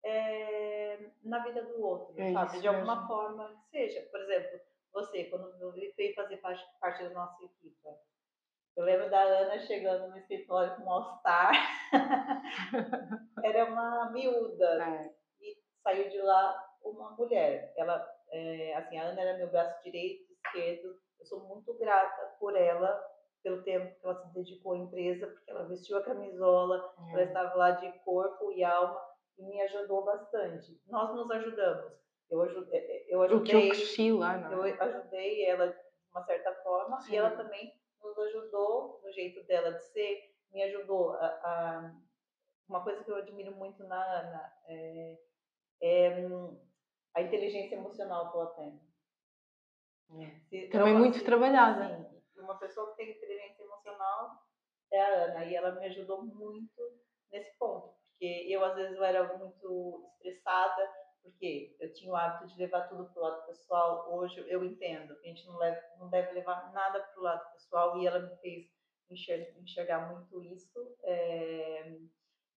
é, 0.03 1.11
na 1.23 1.43
vida 1.43 1.63
do 1.63 1.81
outro, 1.81 2.19
é 2.19 2.31
sabe? 2.31 2.61
De 2.61 2.67
alguma 2.67 2.95
mesmo. 2.95 3.07
forma 3.07 3.63
seja. 3.69 4.01
Por 4.11 4.21
exemplo, 4.21 4.59
você, 4.93 5.25
quando 5.25 5.71
veio 5.73 6.15
fazer 6.15 6.37
parte, 6.37 6.63
parte 6.79 7.03
da 7.03 7.09
nossa 7.11 7.43
equipe, 7.43 7.77
eu 8.77 8.83
lembro 8.85 9.09
da 9.09 9.21
Ana 9.21 9.59
chegando 9.59 10.09
no 10.09 10.17
escritório 10.17 10.75
com 10.75 10.83
um 10.83 10.91
All-Star. 10.91 11.51
Era 13.43 13.65
uma 13.65 14.09
miúda. 14.11 14.83
É. 14.83 15.09
E 15.41 15.57
saiu 15.83 16.09
de 16.09 16.21
lá 16.21 16.65
uma 16.83 17.11
mulher. 17.11 17.73
Ela, 17.77 18.05
é, 18.31 18.75
assim, 18.75 18.97
a 18.97 19.03
Ana 19.03 19.21
era 19.21 19.37
meu 19.37 19.49
braço 19.49 19.81
direito, 19.83 20.31
esquerdo. 20.33 20.95
eu 21.19 21.25
sou 21.25 21.41
muito 21.47 21.73
grata 21.77 22.35
por 22.39 22.55
ela, 22.55 23.01
pelo 23.43 23.63
tempo 23.63 23.93
que 23.99 24.05
ela 24.05 24.15
se 24.15 24.33
dedicou 24.33 24.73
à 24.73 24.77
empresa, 24.77 25.27
porque 25.27 25.51
ela 25.51 25.67
vestiu 25.67 25.97
a 25.97 26.03
camisola, 26.03 26.93
Uhum. 26.97 27.11
ela 27.11 27.23
estava 27.23 27.55
lá 27.55 27.71
de 27.71 27.91
corpo 27.99 28.51
e 28.51 28.63
alma 28.63 28.99
e 29.37 29.43
me 29.43 29.61
ajudou 29.61 30.03
bastante. 30.05 30.79
Nós 30.87 31.13
nos 31.15 31.29
ajudamos. 31.31 31.93
Eu, 32.29 32.41
aju- 32.43 32.67
eh, 32.71 32.77
eh, 32.77 33.05
eu 33.09 33.21
O 33.21 33.43
que 33.43 33.51
eu 33.53 33.59
ajudei, 33.71 34.11
lá, 34.13 34.37
não 34.37 34.51
eu 34.51 34.65
é? 34.65 34.77
ajudei 34.79 35.45
ela 35.45 35.67
de 35.67 35.75
uma 36.11 36.23
certa 36.25 36.53
forma 36.61 37.01
Sim. 37.01 37.13
e 37.13 37.17
ela 37.17 37.31
também 37.31 37.73
nos 38.03 38.17
ajudou 38.17 39.01
no 39.03 39.11
jeito 39.11 39.43
dela 39.45 39.71
de 39.73 39.83
ser, 39.85 40.35
me 40.51 40.63
ajudou 40.63 41.11
a, 41.13 41.25
a- 41.25 41.95
uma 42.67 42.83
coisa 42.83 43.03
que 43.03 43.09
eu 43.11 43.15
admiro 43.15 43.55
muito 43.55 43.83
na 43.85 44.01
Ana 44.03 44.53
é, 44.67 45.17
é, 45.81 46.27
a 47.15 47.21
inteligência 47.21 47.75
emocional 47.75 48.31
que 48.31 48.37
ela 48.37 48.47
tem. 48.55 48.81
É. 50.51 50.67
Também 50.69 50.91
ela- 50.91 50.99
muito 50.99 51.17
se- 51.17 51.23
trabalhada. 51.25 52.09
Sim, 52.33 52.41
uma 52.41 52.57
pessoa 52.57 52.91
que 52.91 52.97
tem 52.97 53.11
inteligência 53.11 53.63
emocional 53.63 54.43
é 54.91 55.01
a 55.01 55.07
Ana 55.25 55.45
e 55.45 55.55
ela 55.55 55.71
me 55.71 55.85
ajudou 55.87 56.23
muito 56.23 56.99
nesse 57.31 57.55
ponto, 57.57 57.93
porque 58.11 58.45
eu 58.49 58.63
às 58.63 58.75
vezes 58.75 58.95
eu 58.95 59.03
era 59.03 59.37
muito 59.37 60.09
estressada, 60.15 60.89
porque 61.23 61.75
eu 61.79 61.91
tinha 61.93 62.11
o 62.11 62.15
hábito 62.15 62.47
de 62.47 62.59
levar 62.59 62.87
tudo 62.89 63.05
pro 63.11 63.21
lado 63.21 63.45
pessoal. 63.45 64.07
Hoje 64.13 64.43
eu 64.47 64.63
entendo 64.63 65.15
que 65.19 65.27
a 65.27 65.29
gente 65.29 65.45
não, 65.47 65.57
leva, 65.57 65.79
não 65.99 66.09
deve 66.09 66.31
levar 66.33 66.71
nada 66.73 66.99
pro 67.13 67.21
lado 67.23 67.51
pessoal 67.53 67.97
e 67.97 68.07
ela 68.07 68.19
me 68.19 68.35
fez 68.37 68.65
enxer- 69.09 69.55
enxergar 69.61 70.11
muito 70.11 70.41
isso. 70.43 70.97
é, 71.03 71.97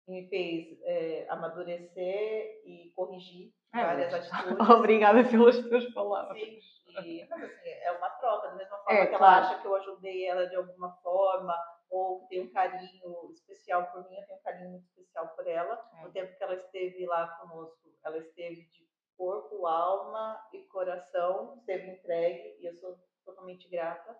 me 0.09 0.29
fez 0.29 0.79
é, 0.83 1.27
amadurecer 1.31 2.61
e 2.66 2.90
corrigir 2.96 3.53
É, 3.75 3.85
várias 3.85 4.12
atitudes. 4.14 4.68
Obrigada 4.70 5.25
pelas 5.25 5.59
tuas 5.59 5.85
palavras. 5.94 6.38
Sim, 6.40 6.59
e, 7.05 7.27
mas 7.31 7.42
assim, 7.44 7.68
é 7.68 7.92
uma 7.92 8.11
troca, 8.11 8.48
da 8.48 8.55
mesma 8.57 8.77
forma 8.79 8.98
É, 9.01 9.07
que 9.07 9.16
claro. 9.16 9.25
ela 9.37 9.46
acha 9.55 9.61
que 9.62 9.66
eu 9.66 9.75
ajudei 9.77 10.27
ela 10.27 10.46
de 10.46 10.57
alguma 10.57 10.92
forma, 11.03 11.57
ou 11.92 12.20
que 12.20 12.28
tem 12.28 12.40
um 12.40 12.50
carinho 12.50 13.31
especial 13.31 13.87
por 13.92 14.09
mim, 14.09 14.16
eu 14.16 14.26
tenho 14.26 14.38
um 14.38 14.42
carinho 14.42 14.70
muito 14.70 14.87
especial 14.87 15.28
por 15.37 15.46
ela. 15.46 15.78
É. 15.98 16.02
No 16.02 16.11
tempo 16.11 16.35
que 16.35 16.42
ela 16.42 16.55
esteve 16.55 17.05
lá 17.05 17.28
conosco, 17.37 17.78
ela 18.02 18.16
esteve 18.16 18.62
de 18.62 18.88
corpo, 19.14 19.66
alma 19.66 20.40
e 20.55 20.62
coração, 20.64 21.55
esteve 21.59 21.90
entregue, 21.90 22.57
e 22.61 22.66
eu 22.66 22.74
sou 22.76 22.98
totalmente 23.24 23.68
grata. 23.68 24.16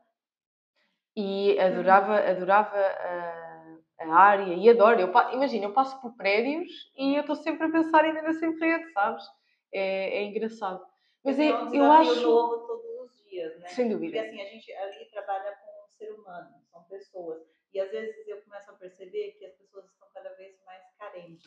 E 1.17 1.59
adorava, 1.59 2.19
adorava 2.19 2.77
a, 2.77 3.79
a 4.01 4.15
área 4.15 4.55
e 4.55 4.69
adoro. 4.69 5.01
Eu, 5.01 5.11
imagina, 5.33 5.65
eu 5.65 5.73
passo 5.73 5.99
por 6.01 6.15
prédios 6.15 6.71
e 6.95 7.15
eu 7.15 7.23
estou 7.23 7.37
sempre 7.37 7.67
a 7.67 7.71
pensar 7.71 8.05
ainda 8.05 8.33
sempre 8.35 8.67
rede, 8.67 8.93
sabes? 8.93 9.25
É, 9.73 10.19
é 10.19 10.23
engraçado. 10.25 10.85
Mas 11.25 11.39
é, 11.39 11.55
um 11.55 11.75
eu 11.75 11.91
acho. 11.91 12.21
novo 12.23 12.67
todos 12.67 12.85
os 13.01 13.31
dias, 13.31 13.59
né? 13.61 13.69
Sem 13.69 13.89
Porque 13.89 14.07
dúvida. 14.07 14.21
assim, 14.21 14.43
a 14.43 14.47
gente 14.47 14.73
ali 14.73 15.05
trabalha 15.11 15.57
com 15.57 15.85
o 15.85 15.89
ser 15.89 16.13
humano, 16.13 16.51
são 16.71 16.83
pessoas. 16.85 17.43
E 17.73 17.81
às 17.81 17.91
vezes 17.91 18.29
eu 18.29 18.43
começo 18.43 18.71
a 18.71 18.75
perceber 18.75 19.33
que 19.39 19.47
as 19.47 19.55
pessoas 19.55 19.87
estão 19.87 20.09
cada 20.13 20.31
vez 20.35 20.55
mais 20.67 20.83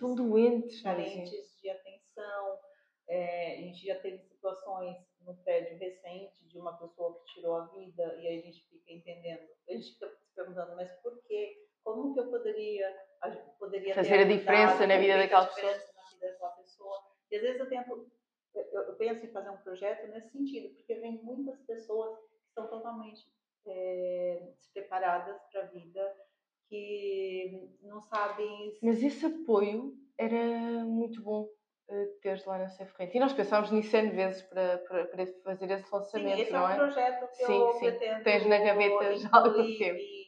Estão 0.05 0.13
doentes, 0.13 0.81
carentes 0.83 1.59
de 1.59 1.67
atenção. 1.67 2.59
É, 3.07 3.53
a 3.53 3.61
gente 3.61 3.87
já 3.87 3.99
teve 3.99 4.19
situações 4.19 4.95
no 5.21 5.35
prédio 5.37 5.79
recente 5.79 6.45
de 6.47 6.59
uma 6.59 6.77
pessoa 6.77 7.17
que 7.17 7.33
tirou 7.33 7.55
a 7.55 7.65
vida 7.65 8.15
e 8.19 8.27
aí 8.27 8.39
a 8.39 8.41
gente 8.41 8.63
fica 8.69 8.93
entendendo, 8.93 9.49
a 9.67 9.73
gente 9.73 9.93
fica 9.93 10.07
se 10.09 10.35
perguntando, 10.35 10.75
mas 10.75 10.91
por 11.01 11.19
quê? 11.23 11.57
Como 11.83 12.13
que 12.13 12.19
eu 12.19 12.29
poderia, 12.29 12.95
poderia 13.57 13.95
Fazer 13.95 14.19
a 14.19 14.23
diferença 14.25 14.85
na 14.85 14.97
vida 14.97 15.17
daquela 15.17 15.45
diferença 15.45 15.93
na 15.95 16.09
vida 16.11 16.31
daquela 16.31 16.51
pessoa? 16.51 17.03
E 17.31 17.35
às 17.35 17.41
vezes 17.41 17.59
eu 17.59 17.69
tento, 17.69 18.11
eu, 18.53 18.81
eu 18.83 18.95
penso 18.97 19.25
em 19.25 19.31
fazer 19.31 19.49
um 19.49 19.57
projeto 19.57 20.07
nesse 20.09 20.29
sentido, 20.29 20.75
porque 20.75 20.93
vem 20.95 21.23
muitas 21.23 21.59
pessoas 21.61 22.19
que 22.19 22.53
são 22.53 22.67
totalmente 22.67 23.23
é, 23.65 24.53
despreparadas 24.59 25.41
para 25.51 25.61
a 25.61 25.65
vida, 25.65 26.15
que 26.69 27.75
Mas 28.81 29.01
esse 29.03 29.25
apoio 29.25 29.93
era 30.17 30.83
muito 30.85 31.21
bom 31.21 31.47
eh, 31.89 32.07
teres 32.21 32.45
lá 32.45 32.57
na 32.57 32.65
Rent. 32.65 33.13
E 33.13 33.19
nós 33.19 33.33
pensámos 33.33 33.71
nisso 33.71 33.95
N 33.95 34.11
vezes 34.11 34.41
para, 34.43 34.79
para, 34.79 35.05
para 35.05 35.25
fazer 35.43 35.71
esse 35.71 35.83
Sim, 35.83 35.95
lançamento, 35.95 36.41
esse 36.41 36.51
não 36.51 36.59
é 36.59 36.63
um 36.63 36.71
é? 36.71 36.75
projeto 36.75 37.27
que 37.27 37.43
Sim, 37.45 37.59
eu 37.59 37.73
sim. 37.73 37.79
pretendo 37.79 38.23
Tens 38.23 38.45
na 38.47 38.57
gaveta 38.57 39.15
já 39.17 39.29
há 39.31 39.37
algum 39.37 39.77
tempo. 39.77 39.99
Em, 39.99 40.25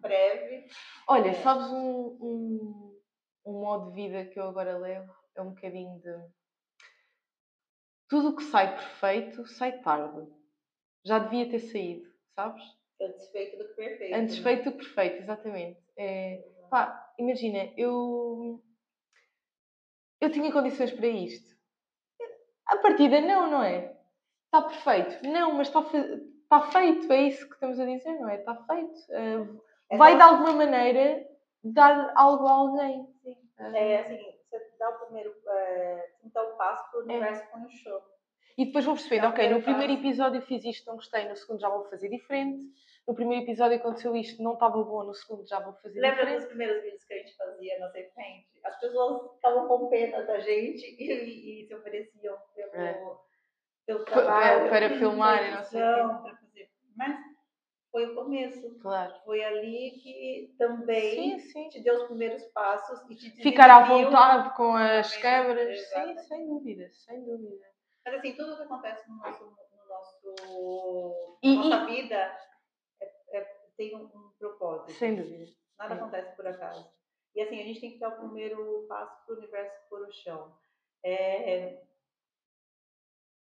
breve. 0.00 0.66
Olha, 1.06 1.28
É. 1.28 1.34
sabes 1.34 1.66
um, 1.70 2.16
um, 2.20 3.00
um 3.46 3.60
modo 3.60 3.90
de 3.90 3.94
vida 3.94 4.24
que 4.26 4.40
eu 4.40 4.44
agora 4.44 4.78
levo? 4.78 5.12
É 5.36 5.42
um 5.42 5.50
bocadinho 5.50 6.00
de. 6.00 6.14
Tudo 8.08 8.30
o 8.30 8.36
que 8.36 8.42
sai 8.44 8.74
perfeito 8.74 9.46
sai 9.46 9.80
tarde. 9.80 10.26
Já 11.04 11.18
devia 11.18 11.48
ter 11.48 11.60
saído, 11.60 12.08
sabes? 12.34 12.62
Antes 13.00 13.28
feito 13.30 13.56
do 13.56 13.68
que 13.68 13.74
perfeito. 13.74 14.14
Antes 14.14 14.36
né? 14.38 14.42
feito 14.42 14.64
do 14.64 14.72
que 14.72 14.84
perfeito, 14.84 15.22
exatamente. 15.22 15.80
É, 15.96 16.44
pá, 16.70 17.12
imagina, 17.18 17.70
eu. 17.76 18.62
Eu 20.20 20.30
tinha 20.30 20.52
condições 20.52 20.92
para 20.92 21.06
isto. 21.06 21.50
A 22.66 22.76
partida, 22.76 23.20
não, 23.20 23.50
não 23.50 23.62
é? 23.62 23.96
Está 24.44 24.62
perfeito. 24.62 25.26
Não, 25.26 25.54
mas 25.54 25.68
está, 25.68 25.80
está 25.80 26.60
feito. 26.70 27.12
É 27.12 27.22
isso 27.22 27.48
que 27.48 27.54
estamos 27.54 27.80
a 27.80 27.84
dizer, 27.84 28.12
não 28.20 28.28
é? 28.28 28.36
Está 28.36 28.54
feito. 28.54 29.12
É 29.90 29.96
vai 29.96 30.16
de 30.16 30.22
alguma 30.22 30.52
maneira 30.52 31.26
dar 31.64 32.12
algo 32.16 32.46
a 32.46 32.52
alguém. 32.52 33.08
Ah, 33.58 33.76
É 33.76 34.00
assim, 34.00 34.18
você 34.50 34.76
dá 34.78 34.88
o 34.90 34.98
primeiro. 35.06 35.34
É, 35.46 36.12
então, 36.24 36.56
passo 36.56 36.96
o 36.96 37.00
universo 37.00 37.50
com 37.50 37.64
o 37.64 37.70
show. 37.70 38.00
E 38.56 38.66
depois 38.66 38.84
vou 38.84 38.94
percebendo, 38.94 39.26
o 39.26 39.30
ok, 39.30 39.48
no 39.48 39.62
primeiro 39.62 39.92
episódio 39.94 40.42
fiz 40.42 40.64
isto, 40.64 40.86
não 40.86 40.96
gostei, 40.96 41.26
no 41.28 41.34
segundo 41.34 41.60
já 41.60 41.68
vou 41.68 41.84
fazer 41.88 42.08
diferente. 42.10 42.62
No 43.10 43.16
primeiro 43.16 43.42
episódio 43.44 43.76
aconteceu 43.76 44.14
isto, 44.14 44.40
não 44.40 44.52
estava 44.52 44.80
bom, 44.84 45.02
no 45.02 45.12
segundo 45.12 45.44
já 45.44 45.58
vou 45.58 45.72
fazer 45.82 45.98
Lembra 45.98 46.32
dos 46.32 46.44
primeiros 46.44 46.80
vídeos 46.80 47.02
que 47.04 47.12
a 47.12 47.16
gente 47.16 47.36
fazia 47.36 47.76
na 47.80 47.90
frente? 47.90 48.46
As 48.62 48.78
pessoas 48.78 49.32
ficavam 49.34 49.66
com 49.66 49.88
pena 49.88 50.22
da 50.22 50.38
gente 50.38 50.84
e, 50.96 51.10
e- 51.12 51.64
e 51.64 51.66
se 51.66 51.74
ofereciam 51.74 52.36
pelo, 52.54 52.72
É. 52.72 53.02
pelo 53.84 54.04
trabalho. 54.04 54.68
para 54.70 54.86
pela 54.88 54.98
filmar 55.00 55.44
e 55.44 55.50
não 55.56 55.64
sei 55.64 55.82
o 55.82 55.94
quê. 55.96 56.22
para 56.22 56.36
fazer. 56.36 56.70
Mas 56.96 57.16
foi 57.90 58.06
o 58.06 58.14
começo. 58.14 58.78
Claro. 58.78 59.12
Foi 59.24 59.42
ali 59.42 59.90
que 60.00 60.54
também 60.56 61.36
Sim, 61.40 61.48
sim. 61.50 61.68
te 61.68 61.82
deu 61.82 61.96
os 61.96 62.04
primeiros 62.04 62.44
passos 62.52 63.00
e 63.10 63.16
te 63.16 63.42
Ficar 63.42 63.68
à 63.72 63.86
vontade 63.88 64.54
com 64.54 64.72
as 64.76 65.16
câmaras. 65.16 65.80
Sim, 65.88 66.16
sem 66.16 66.46
dúvida, 66.46 66.88
sem 66.92 67.24
dúvida. 67.24 67.66
Mas 68.06 68.14
assim, 68.14 68.36
tudo 68.36 68.56
que 68.56 68.62
acontece 68.62 69.10
no 69.10 69.16
nosso, 69.16 69.44
no 69.44 69.88
nosso, 69.88 71.38
E- 71.42 71.56
nossa 71.56 71.86
vida 71.86 72.14
é- 72.14 72.18
é- 72.18 72.49
tem 73.80 73.96
um, 73.96 74.04
um 74.04 74.30
propósito. 74.38 74.92
Sem 74.98 75.16
dúvida. 75.16 75.50
Nada 75.78 75.94
É. 75.94 75.96
acontece 75.96 76.36
por 76.36 76.46
acaso. 76.46 76.92
E 77.34 77.40
assim, 77.40 77.58
a 77.60 77.64
gente 77.64 77.80
tem 77.80 77.92
que 77.92 77.98
dar 77.98 78.10
o 78.10 78.16
primeiro 78.18 78.84
passo 78.86 79.24
para 79.24 79.34
o 79.34 79.38
universo 79.38 79.88
pôr 79.88 80.02
o 80.02 80.12
chão. 80.12 80.54
É, 81.02 81.80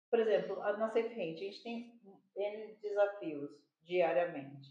por 0.10 0.20
exemplo, 0.20 0.62
a 0.62 0.78
nossa 0.78 1.04
frente, 1.04 1.42
a 1.42 1.52
gente 1.52 1.62
tem 1.64 2.00
N 2.38 2.76
desafios 2.82 3.52
diariamente. 3.82 4.70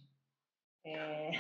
É, 0.84 1.30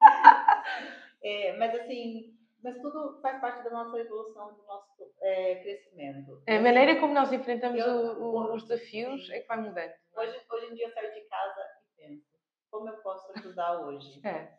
é, 1.24 1.56
mas 1.56 1.74
assim, 1.80 2.38
mas 2.62 2.80
tudo 2.80 3.20
faz 3.22 3.40
parte 3.40 3.64
da 3.64 3.70
nossa 3.70 3.98
evolução, 3.98 4.54
do 4.54 4.62
nosso 4.66 5.12
é, 5.22 5.56
crescimento. 5.62 6.42
A 6.46 6.52
E, 6.52 6.54
assim, 6.54 6.62
maneira 6.64 7.00
como 7.00 7.12
nós 7.12 7.32
enfrentamos 7.32 7.80
eu- 7.84 8.20
o- 8.20 8.34
o- 8.36 8.54
os 8.54 8.62
desafios 8.68 9.26
Sim. 9.26 9.32
é 9.32 9.40
que 9.40 9.48
vai 9.48 9.56
mudando. 9.58 9.92
não 10.14 10.22
é? 10.22 10.26
Hoje, 10.28 10.40
hoje 10.48 10.66
em 10.66 10.74
dia 10.74 10.86
eu 10.86 10.92
saio 10.92 11.12
de 11.12 11.20
casa 11.22 11.75
como 12.70 12.88
eu 12.88 12.96
posso 12.98 13.32
ajudar 13.36 13.80
hoje? 13.80 14.20
É. 14.26 14.56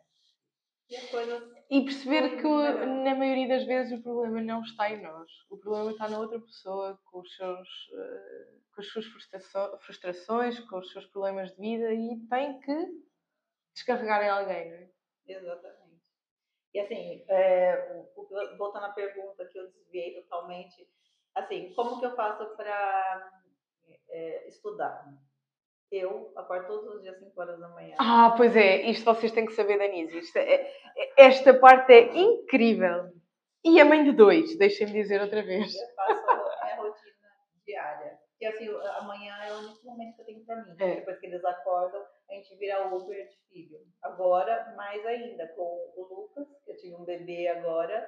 E 0.90 0.98
coisas 1.08 1.42
E 1.70 1.84
perceber 1.84 2.36
que 2.36 2.42
Melhor. 2.42 2.86
na 2.86 3.14
maioria 3.14 3.48
das 3.48 3.66
vezes 3.66 3.98
o 3.98 4.02
problema 4.02 4.40
não 4.40 4.62
está 4.62 4.90
em 4.90 5.02
nós. 5.02 5.30
O 5.50 5.58
problema 5.58 5.90
está 5.90 6.08
na 6.08 6.18
outra 6.18 6.40
pessoa, 6.40 6.98
com, 7.04 7.20
os 7.20 7.36
seus, 7.36 7.68
eh, 7.92 8.54
com 8.74 8.80
as 8.80 8.86
suas 8.88 9.04
frustrações, 9.82 10.58
com 10.60 10.78
os 10.78 10.90
seus 10.90 11.04
problemas 11.06 11.50
de 11.50 11.60
vida 11.60 11.92
e 11.92 12.18
tem 12.30 12.58
que 12.60 12.86
descarregar 13.74 14.22
em 14.22 14.30
alguém, 14.30 14.70
não 14.70 14.76
é? 14.78 14.90
Exatamente. 15.26 15.88
E 16.72 16.80
assim, 16.80 17.24
é, 17.28 18.06
voltando 18.56 18.86
à 18.86 18.92
pergunta 18.92 19.46
que 19.46 19.58
eu 19.58 19.70
desviei 19.70 20.14
totalmente, 20.22 20.88
assim, 21.34 21.74
como 21.74 22.00
que 22.00 22.06
eu 22.06 22.16
faço 22.16 22.56
para 22.56 23.30
estudar? 24.46 25.06
Eu 25.90 26.32
acordo 26.36 26.66
todos 26.66 26.96
os 26.96 27.02
dias 27.02 27.18
5 27.18 27.40
horas 27.40 27.58
da 27.58 27.68
manhã. 27.68 27.94
Ah, 27.98 28.34
pois 28.36 28.54
é, 28.54 28.82
isto 28.82 29.04
vocês 29.04 29.32
têm 29.32 29.46
que 29.46 29.54
saber, 29.54 29.78
Denise. 29.78 30.18
Isto 30.18 30.36
é- 30.38 30.70
é- 30.96 31.12
esta 31.16 31.54
parte 31.58 31.92
é 31.92 32.14
incrível. 32.14 33.10
E 33.64 33.80
a 33.80 33.84
mãe 33.84 34.04
de 34.04 34.12
dois, 34.12 34.56
deixem-me 34.58 34.92
dizer 34.92 35.20
outra 35.20 35.42
vez. 35.42 35.74
Eu 35.74 35.94
faço 35.96 36.28
a 36.28 36.64
minha 36.64 36.76
rotina 36.76 37.28
diária. 37.66 38.18
E 38.40 38.46
assim, 38.46 38.68
amanhã 39.00 39.34
é 39.46 39.52
o 39.52 39.58
único 39.58 39.84
momento 39.84 40.14
que 40.16 40.20
eu 40.22 40.26
tenho 40.26 40.44
para 40.44 40.56
mim. 40.56 40.76
É. 40.78 40.94
Depois 40.96 41.18
que 41.18 41.26
eles 41.26 41.44
acordam, 41.44 42.00
a 42.30 42.34
gente 42.34 42.54
vira 42.56 42.86
Uber 42.94 43.16
de 43.28 43.36
filho. 43.48 43.78
Agora, 44.02 44.74
mais 44.76 45.04
ainda, 45.06 45.48
com 45.56 45.62
o 45.96 46.02
Lucas, 46.14 46.46
que 46.64 46.70
eu 46.70 46.76
tive 46.76 46.94
um 46.94 47.04
bebê 47.04 47.48
agora, 47.48 47.98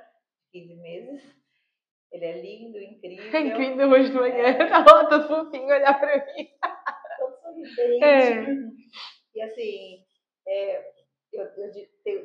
de 0.53 0.61
15 0.61 0.81
meses. 0.81 1.23
Ele 2.13 2.25
é 2.27 2.41
lindo, 2.41 2.79
incrível. 2.79 3.31
Que 3.31 3.37
ainda 3.37 3.87
hoje 3.89 4.11
de 4.11 4.17
manhã 4.19 4.51
está 4.51 4.79
lá 4.85 5.07
todo 5.09 5.29
fofinho 5.29 5.67
olhar 5.67 5.99
para 5.99 6.17
mim. 6.27 6.49
Diferente. 7.63 8.05
É. 8.05 8.47
E 9.35 9.43
assim, 9.43 10.05
é, 10.47 10.93
eu, 11.33 11.45
eu 11.45 11.73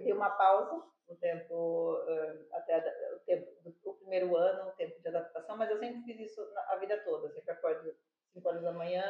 dei 0.03 0.13
uma 0.13 0.29
pausa 0.31 0.83
no 1.07 1.15
tempo, 1.17 2.03
eh, 2.07 2.45
até 2.53 2.79
o, 3.15 3.19
tempo, 3.19 3.47
o 3.83 3.93
primeiro 3.93 4.35
ano, 4.35 4.69
o 4.69 4.71
tempo 4.71 4.99
de 4.99 5.07
adaptação, 5.07 5.55
mas 5.55 5.69
eu 5.69 5.77
sempre 5.77 6.01
fiz 6.01 6.31
isso 6.31 6.41
a 6.69 6.77
vida 6.77 6.97
toda. 7.03 7.27
Eu 7.27 7.31
sempre 7.31 7.51
acordo 7.51 7.95
5 8.33 8.47
horas 8.47 8.63
da 8.63 8.73
manhã, 8.73 9.03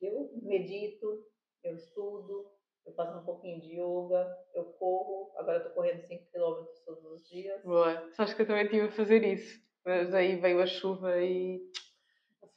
eu 0.00 0.30
medito, 0.42 1.24
eu 1.62 1.74
estudo, 1.74 2.50
eu 2.86 2.94
faço 2.94 3.18
um 3.18 3.24
pouquinho 3.24 3.60
de 3.60 3.74
yoga, 3.74 4.26
eu 4.54 4.64
corro. 4.64 5.30
Agora 5.36 5.58
eu 5.58 5.64
tô 5.64 5.70
correndo 5.74 6.06
5 6.06 6.30
quilômetros 6.30 6.80
todos 6.84 7.04
os 7.04 7.28
dias. 7.28 7.62
Boa. 7.62 8.10
Sabes 8.12 8.32
que 8.32 8.42
eu 8.42 8.46
também 8.46 8.64
estive 8.64 8.86
a 8.86 8.92
fazer 8.92 9.22
isso. 9.24 9.60
Mas 9.84 10.14
aí 10.14 10.36
veio 10.36 10.60
a 10.60 10.66
chuva 10.66 11.20
e. 11.20 11.60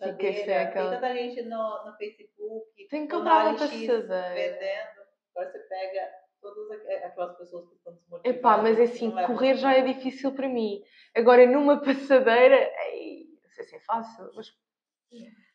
Passadeira. 0.07 0.61
aquela- 0.63 0.91
Tem 0.91 0.99
tanta 0.99 1.15
gente 1.15 1.41
no, 1.43 1.85
no 1.85 1.97
Facebook, 1.97 2.87
Tenho 2.89 3.07
que 3.07 3.13
comprar 3.13 3.45
uma 3.47 3.53
passadeira. 3.57 4.33
vendendo. 4.33 5.01
Agora 5.35 5.51
você 5.51 5.59
pega 5.59 6.11
todas 6.41 6.71
aqu- 6.71 7.05
aquelas 7.05 7.37
pessoas 7.37 7.69
que 7.69 7.75
estão 7.75 7.93
desmotivadas. 7.93 8.37
Epá, 8.39 8.57
mas 8.57 8.79
assim, 8.79 9.11
correr 9.27 9.55
já 9.55 9.73
é 9.77 9.81
difícil 9.81 10.33
para 10.33 10.47
mim. 10.49 10.83
Agora 11.15 11.45
numa 11.45 11.79
passadeira, 11.83 12.57
ei, 12.89 13.25
não 13.43 13.49
sei 13.51 13.63
se 13.65 13.75
é 13.75 13.79
fácil, 13.81 14.31
mas 14.35 14.47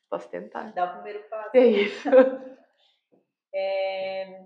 posso 0.08 0.28
tentar. 0.30 0.72
Dá 0.72 0.84
o 0.84 0.94
primeiro 0.94 1.28
passo. 1.28 1.56
É 1.56 1.66
isso. 1.66 2.08
É, 3.54 4.44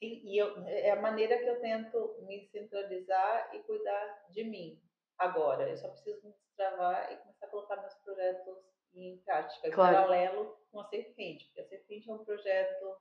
e, 0.00 0.34
e 0.34 0.38
eu, 0.38 0.66
é 0.66 0.90
a 0.90 1.00
maneira 1.00 1.38
que 1.38 1.44
eu 1.46 1.60
tento 1.60 2.16
me 2.26 2.44
centralizar 2.48 3.54
e 3.54 3.60
cuidar 3.60 4.26
de 4.30 4.42
mim. 4.44 4.80
Agora, 5.18 5.68
eu 5.68 5.76
só 5.76 5.88
preciso 5.88 6.26
me 6.26 6.32
destravar 6.32 7.12
e 7.12 7.16
começar 7.18 7.46
a 7.46 7.50
colocar 7.50 7.76
meus 7.76 7.94
projetos 7.96 8.56
em 8.94 9.18
prática, 9.24 9.68
em 9.68 9.70
Claro. 9.70 9.96
paralelo 9.96 10.56
com 10.70 10.80
a 10.80 10.84
Serpente, 10.88 11.46
porque 11.46 11.60
a 11.60 11.68
Serpente 11.68 12.10
é 12.10 12.14
um 12.14 12.24
projeto 12.24 12.96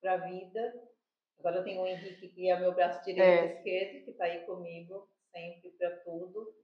para 0.00 0.14
a 0.14 0.16
vida. 0.18 0.74
Agora 1.38 1.56
eu 1.56 1.64
tenho 1.64 1.82
o 1.82 1.86
Henrique, 1.86 2.28
que 2.28 2.48
é 2.50 2.58
meu 2.58 2.74
braço 2.74 3.04
direito 3.04 3.22
É. 3.22 3.46
e 3.46 3.56
esquerdo, 3.56 4.04
que 4.04 4.10
está 4.10 4.24
aí 4.24 4.44
comigo 4.46 5.08
sempre 5.32 5.70
para 5.72 5.90
tudo. 6.00 6.54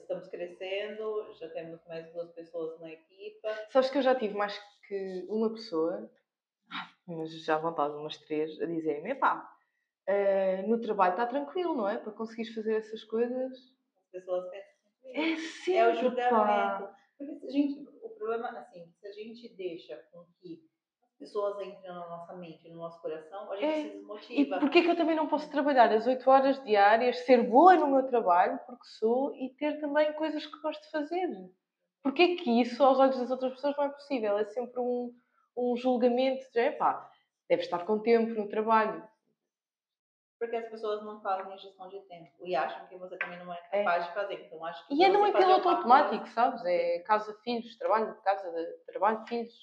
Estamos 0.00 0.28
crescendo, 0.28 1.32
já 1.34 1.48
temos 1.50 1.84
mais 1.88 2.12
duas 2.12 2.30
pessoas 2.32 2.78
na 2.80 2.90
equipa. 2.92 3.48
Sabes 3.70 3.90
que 3.90 3.98
eu 3.98 4.02
já 4.02 4.14
tive 4.14 4.34
mais 4.34 4.56
que 4.86 5.26
uma 5.28 5.50
pessoa, 5.52 6.08
mas 7.06 7.44
já 7.44 7.58
vontade, 7.58 7.94
umas 7.94 8.16
três, 8.18 8.60
a 8.60 8.66
dizerem-me: 8.66 9.10
epá, 9.10 9.50
eh, 10.06 10.62
no 10.62 10.80
trabalho 10.80 11.12
está 11.12 11.26
tranquilo, 11.26 11.74
não 11.74 11.88
é? 11.88 11.98
Para 11.98 12.12
conseguires 12.12 12.54
fazer 12.54 12.76
essas 12.76 13.02
coisas. 13.04 13.52
As 13.96 14.10
pessoas 14.12 14.48
pensam 14.50 14.72
sempre 15.02 15.32
É 15.32 15.36
sempre. 15.36 15.76
É 15.78 15.88
o 15.88 15.94
julgamento. 15.94 16.94
Porque 17.18 17.50
gente, 17.50 17.91
problema, 18.22 18.48
assim, 18.58 18.86
se 19.00 19.06
a 19.06 19.12
gente 19.12 19.48
deixa 19.56 19.96
com 20.12 20.24
que 20.40 20.60
as 21.04 21.18
pessoas 21.18 21.54
entrem 21.60 21.82
na 21.92 22.08
nossa 22.08 22.34
mente, 22.34 22.68
no 22.68 22.76
nosso 22.78 23.00
coração, 23.00 23.50
a 23.52 23.56
gente 23.56 23.64
É. 23.66 23.74
se 23.82 23.86
E 23.88 23.92
desmotiva. 23.98 24.58
porquê 24.60 24.82
que 24.82 24.90
eu 24.90 24.96
também 24.96 25.16
não 25.16 25.28
posso 25.28 25.50
trabalhar 25.50 25.92
as 25.92 26.06
8 26.06 26.28
horas 26.28 26.62
diárias, 26.64 27.18
ser 27.20 27.42
boa 27.48 27.76
no 27.76 27.86
meu 27.88 28.06
trabalho, 28.06 28.58
porque 28.66 28.84
sou, 28.98 29.34
e 29.36 29.50
ter 29.56 29.80
também 29.80 30.12
coisas 30.14 30.44
que 30.46 30.60
gosto 30.60 30.82
de 30.82 30.90
fazer? 30.90 31.28
Porquê 32.02 32.34
que 32.36 32.60
isso, 32.60 32.82
aos 32.82 32.98
olhos 32.98 33.18
das 33.18 33.30
outras 33.30 33.52
pessoas, 33.54 33.76
não 33.76 33.84
é 33.84 33.88
possível? 33.90 34.38
É 34.38 34.44
sempre 34.46 34.80
um, 34.80 35.12
um 35.56 35.76
julgamento 35.76 36.44
de, 36.52 36.60
epá, 36.60 37.08
deve 37.48 37.62
estar 37.62 37.84
com 37.84 38.00
tempo 38.00 38.32
no 38.40 38.48
trabalho. 38.48 39.06
Porque 40.42 40.56
as 40.56 40.68
pessoas 40.68 41.04
não 41.04 41.20
fazem 41.22 41.56
gestão 41.56 41.88
de 41.88 42.00
tempo 42.08 42.32
e 42.44 42.56
acham 42.56 42.84
que 42.88 42.96
você 42.98 43.16
também 43.16 43.38
não 43.38 43.52
é 43.54 43.56
capaz 43.70 44.04
de 44.08 44.12
fazer. 44.12 44.44
Então, 44.44 44.64
acho 44.64 44.84
que 44.88 44.94
E 44.94 45.04
é 45.04 45.08
não 45.08 45.24
é 45.24 45.30
piloto 45.32 45.68
automático, 45.68 46.18
coisa- 46.18 46.34
sabes? 46.34 46.64
É 46.64 46.98
casa, 47.06 47.32
filhos, 47.44 47.76
trabalho, 47.78 48.12
casa, 48.22 48.50
de- 48.50 48.76
trabalho, 48.86 49.24
filhos. 49.28 49.54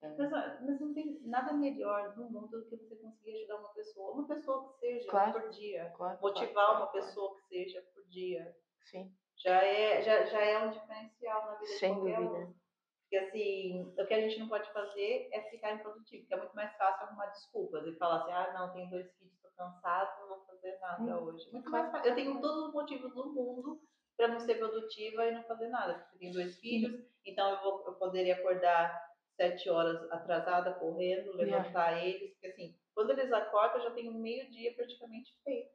Mas, 0.00 0.16
mas 0.62 0.80
não 0.80 0.94
tem 0.94 1.20
nada 1.24 1.52
melhor 1.52 2.16
no 2.16 2.24
mundo 2.30 2.48
do 2.48 2.64
que 2.70 2.76
você 2.76 2.96
conseguir 2.96 3.36
ajudar 3.36 3.56
uma 3.58 3.68
pessoa. 3.74 4.14
Uma 4.14 4.26
pessoa 4.26 4.72
que 4.72 4.78
seja 4.80 5.10
Claro. 5.10 5.32
por 5.34 5.50
dia. 5.50 5.92
Claro, 5.94 6.18
Motivar 6.22 6.52
claro, 6.54 6.76
uma 6.78 6.86
pessoa 6.86 7.36
que 7.36 7.42
seja 7.48 7.82
por 7.94 8.02
dia. 8.08 8.56
Sim, 8.90 9.14
Já 9.36 9.62
é, 9.62 10.00
já, 10.00 10.24
já 10.24 10.40
é 10.40 10.58
um 10.64 10.70
diferencial 10.70 11.44
na 11.44 11.54
vida 11.56 11.66
sem 11.66 11.92
de 11.94 12.00
qualquer 12.00 12.18
um. 12.18 12.28
dúvida. 12.28 12.54
Porque 13.02 13.16
assim, 13.26 13.94
o 13.98 14.06
que 14.06 14.14
a 14.14 14.20
gente 14.22 14.40
não 14.40 14.48
pode 14.48 14.72
fazer 14.72 15.28
é 15.34 15.42
ficar 15.50 15.72
improdutivo, 15.74 16.22
porque 16.22 16.32
é 16.34 16.38
muito 16.38 16.56
mais 16.56 16.74
fácil 16.78 17.04
arrumar 17.06 17.26
desculpas 17.26 17.86
e 17.86 17.92
falar 17.98 18.22
assim, 18.22 18.32
ah, 18.32 18.52
não, 18.54 18.72
tenho 18.72 18.88
dois 18.88 19.06
filhos, 19.18 19.41
cansado, 19.56 20.20
não 20.20 20.28
vou 20.28 20.46
fazer 20.46 20.78
nada 20.80 21.02
Hum, 21.02 21.24
hoje. 21.24 21.50
Muito 21.52 21.70
mais 21.70 21.90
fácil. 21.90 22.10
Eu 22.10 22.14
tenho 22.14 22.40
todos 22.40 22.68
os 22.68 22.72
motivos 22.74 23.14
do 23.14 23.32
mundo 23.32 23.80
para 24.16 24.28
não 24.28 24.38
ser 24.40 24.56
produtiva 24.56 25.26
e 25.26 25.32
não 25.32 25.42
fazer 25.44 25.68
nada. 25.68 25.94
Porque 25.94 26.14
eu 26.14 26.18
tenho 26.18 26.32
dois 26.32 26.58
filhos, 26.58 27.00
então 27.24 27.50
eu, 27.50 27.60
vou, 27.62 27.84
eu 27.86 27.94
poderia 27.94 28.34
acordar 28.36 29.00
sete 29.36 29.68
horas 29.70 29.96
atrasada, 30.12 30.74
correndo, 30.74 31.32
Yeah. 31.40 31.58
levantar 31.58 32.04
eles, 32.04 32.32
porque 32.32 32.46
assim, 32.48 32.76
quando 32.94 33.10
eles 33.10 33.32
acordam, 33.32 33.78
eu 33.78 33.84
já 33.84 33.90
tenho 33.92 34.12
meio 34.12 34.50
dia 34.50 34.74
praticamente 34.74 35.32
feito. 35.42 35.70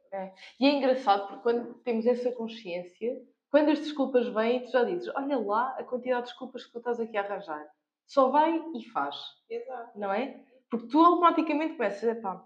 E 0.60 0.66
é 0.66 0.70
engraçado 0.70 1.26
porque 1.26 1.42
quando 1.42 1.74
temos 1.82 2.06
essa 2.06 2.30
consciência, 2.32 3.20
quando 3.50 3.70
as 3.70 3.80
desculpas 3.80 4.28
vêm, 4.28 4.64
tu 4.64 4.70
já 4.70 4.84
dizes, 4.84 5.08
olha 5.16 5.38
lá 5.38 5.74
a 5.78 5.82
quantidade 5.84 6.22
de 6.26 6.28
desculpas 6.30 6.64
que 6.64 6.72
tu 6.72 6.78
estás 6.78 7.00
aqui 7.00 7.16
a 7.16 7.22
arranjar. 7.22 7.66
Só 8.06 8.30
vai 8.30 8.56
e 8.74 8.84
faz, 8.90 9.16
Exato. 9.50 9.98
não 9.98 10.12
é? 10.12 10.44
Porque 10.70 10.86
tu 10.86 10.98
automaticamente 11.04 11.74
começas, 11.76 12.02
epá, 12.04 12.42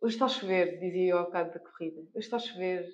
hoje 0.00 0.14
está 0.14 0.26
a 0.26 0.28
chover, 0.28 0.78
dizia 0.78 1.12
eu 1.12 1.18
ao 1.18 1.24
bocado 1.26 1.52
da 1.52 1.58
corrida, 1.60 2.00
hoje 2.00 2.18
está 2.18 2.36
a 2.36 2.40
chover, 2.40 2.88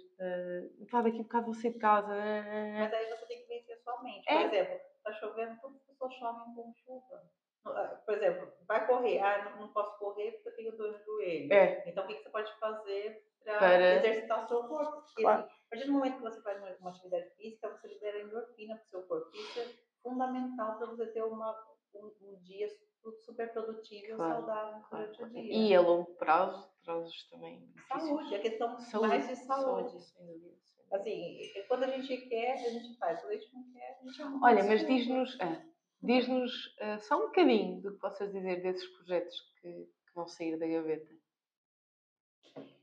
pá, 0.90 1.02
daqui 1.02 1.18
a 1.20 1.22
bocado 1.22 1.44
vou 1.46 1.54
sair 1.54 1.72
de 1.72 1.78
casa. 1.78 2.08
Mas 2.08 2.92
aí 2.92 3.06
você 3.10 3.26
tem 3.26 3.42
que 3.42 3.48
vencer 3.48 3.78
sua 3.82 4.02
mente. 4.02 4.24
Por 4.24 4.32
É. 4.32 4.44
exemplo, 4.44 4.80
tá 5.02 5.12
chovendo, 5.14 5.60
todas 5.60 5.76
as 5.76 5.86
pessoas 5.86 6.14
chovem 6.14 6.54
com 6.54 6.72
chuva. 6.84 7.30
Ah, 7.66 8.00
Por 8.04 8.14
exemplo, 8.14 8.52
vai 8.68 8.86
correr. 8.86 9.18
Ah, 9.20 9.44
não, 9.50 9.66
não 9.66 9.72
posso 9.72 9.98
correr 9.98 10.32
porque 10.32 10.48
eu 10.50 10.54
tenho 10.56 10.76
dor 10.76 10.92
no 10.92 10.98
joelho. 11.04 11.52
É, 11.52 11.82
Então, 11.88 12.04
o 12.04 12.06
que, 12.06 12.14
que 12.16 12.22
você 12.24 12.28
pode 12.30 12.52
fazer 12.58 13.24
para 13.42 13.94
exercitar 13.96 14.44
o 14.44 14.48
seu 14.48 14.64
corpo? 14.64 15.02
Porque, 15.02 15.22
Claro. 15.22 15.44
assim, 15.44 15.50
a 15.54 15.70
partir 15.70 15.86
do 15.86 15.92
momento 15.92 16.16
que 16.16 16.22
você 16.22 16.42
faz 16.42 16.58
uma, 16.58 16.76
uma 16.80 16.90
atividade 16.90 17.30
física, 17.36 17.70
você 17.70 17.88
libera 17.88 18.20
endorfina 18.20 18.76
para 18.76 18.84
o 18.84 18.88
seu 18.88 19.02
corpo. 19.04 19.30
Isso 19.34 19.60
é 19.60 19.68
fundamental 20.02 20.76
para 20.76 20.86
você 20.88 21.06
ter 21.06 21.22
uma, 21.22 21.52
um, 21.94 22.12
um 22.20 22.34
dia 22.42 22.68
super 23.12 23.52
produtivo 23.52 24.04
e 24.04 24.16
Claro, 24.16 24.34
saudável 24.34 24.82
claro. 24.88 25.12
durante 25.12 25.22
o 25.22 25.42
dia. 25.42 25.52
E 25.68 25.74
a 25.74 25.80
longo 25.80 26.14
prazo 26.16 26.68
trazes 26.84 27.28
também. 27.30 27.68
Saúde, 27.88 28.34
a 28.34 28.38
questão 28.40 28.78
Saúde, 28.78 29.08
mais 29.08 29.28
de 29.28 29.36
saúde. 29.36 29.92
dúvida. 29.92 30.54
Assim, 30.92 31.38
quando 31.68 31.82
a 31.84 31.88
gente 31.88 32.16
quer, 32.28 32.52
a 32.52 32.56
gente 32.70 32.96
faz. 32.98 33.20
Quando 33.20 33.32
a 33.32 33.36
gente 33.36 33.52
não 33.54 33.72
quer, 33.72 33.98
a 34.00 34.04
gente 34.04 34.18
não 34.20 34.42
Olha, 34.42 34.64
mas 34.64 34.86
diz-nos 34.86 35.40
ah, 35.40 35.62
diz-nos 36.02 36.52
ah, 36.80 36.98
só 36.98 37.16
um 37.16 37.26
bocadinho 37.26 37.80
do 37.80 37.92
que 37.94 37.98
possas 38.00 38.30
dizer 38.32 38.62
desses 38.62 38.86
projetos 38.96 39.34
que, 39.60 39.68
que 39.72 40.14
vão 40.14 40.26
sair 40.28 40.56
da 40.58 40.66
gaveta. 40.66 41.12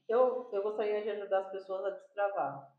Eu, 0.08 0.50
eu 0.52 0.64
gostaria 0.64 1.02
de 1.04 1.10
ajudar 1.12 1.40
as 1.40 1.52
pessoas 1.52 1.86
a 1.86 1.90
destravar. 1.92 2.72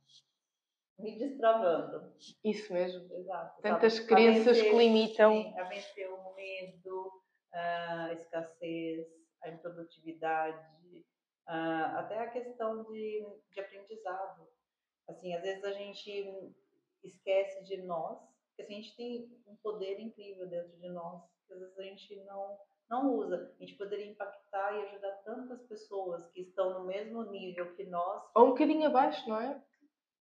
Me 0.98 1.18
destravando. 1.18 2.12
Isso 2.44 2.72
mesmo. 2.72 3.10
Exato. 3.16 3.62
Tantas 3.62 3.94
sabe? 3.94 4.08
Crenças 4.08 4.56
vencer- 4.58 4.70
que 4.70 4.76
limitam. 4.76 5.32
sim, 5.42 5.58
a 5.58 5.64
vencer 5.64 6.10
o 6.12 6.34
medo, 6.34 7.21
a 7.52 8.12
escassez, 8.14 9.06
a 9.42 9.50
improdutividade, 9.50 11.06
ah, 11.46 12.00
até 12.00 12.18
a 12.18 12.30
questão 12.30 12.84
de, 12.84 13.26
de 13.50 13.60
aprendizado. 13.60 14.48
Assim, 15.08 15.34
às 15.34 15.42
vezes 15.42 15.64
a 15.64 15.72
gente 15.72 16.54
esquece 17.02 17.64
de 17.64 17.82
nós, 17.82 18.18
porque 18.48 18.62
assim, 18.62 18.74
a 18.74 18.82
gente 18.82 18.96
tem 18.96 19.42
um 19.46 19.56
poder 19.56 19.98
incrível 19.98 20.48
dentro 20.48 20.76
de 20.78 20.88
nós, 20.88 21.22
que 21.46 21.52
às 21.52 21.60
vezes 21.60 21.78
a 21.78 21.82
gente 21.82 22.24
não, 22.24 22.58
não 22.88 23.14
usa. 23.14 23.52
A 23.58 23.64
gente 23.64 23.76
poderia 23.76 24.06
impactar 24.06 24.74
e 24.74 24.82
ajudar 24.82 25.12
tantas 25.24 25.62
pessoas 25.66 26.26
que 26.30 26.42
estão 26.42 26.78
no 26.78 26.86
mesmo 26.86 27.22
nível 27.24 27.74
que 27.74 27.84
nós. 27.84 28.22
Ou 28.34 28.46
um 28.46 28.48
bocadinho 28.50 28.86
abaixo, 28.86 29.28
não 29.28 29.40
é? 29.40 29.62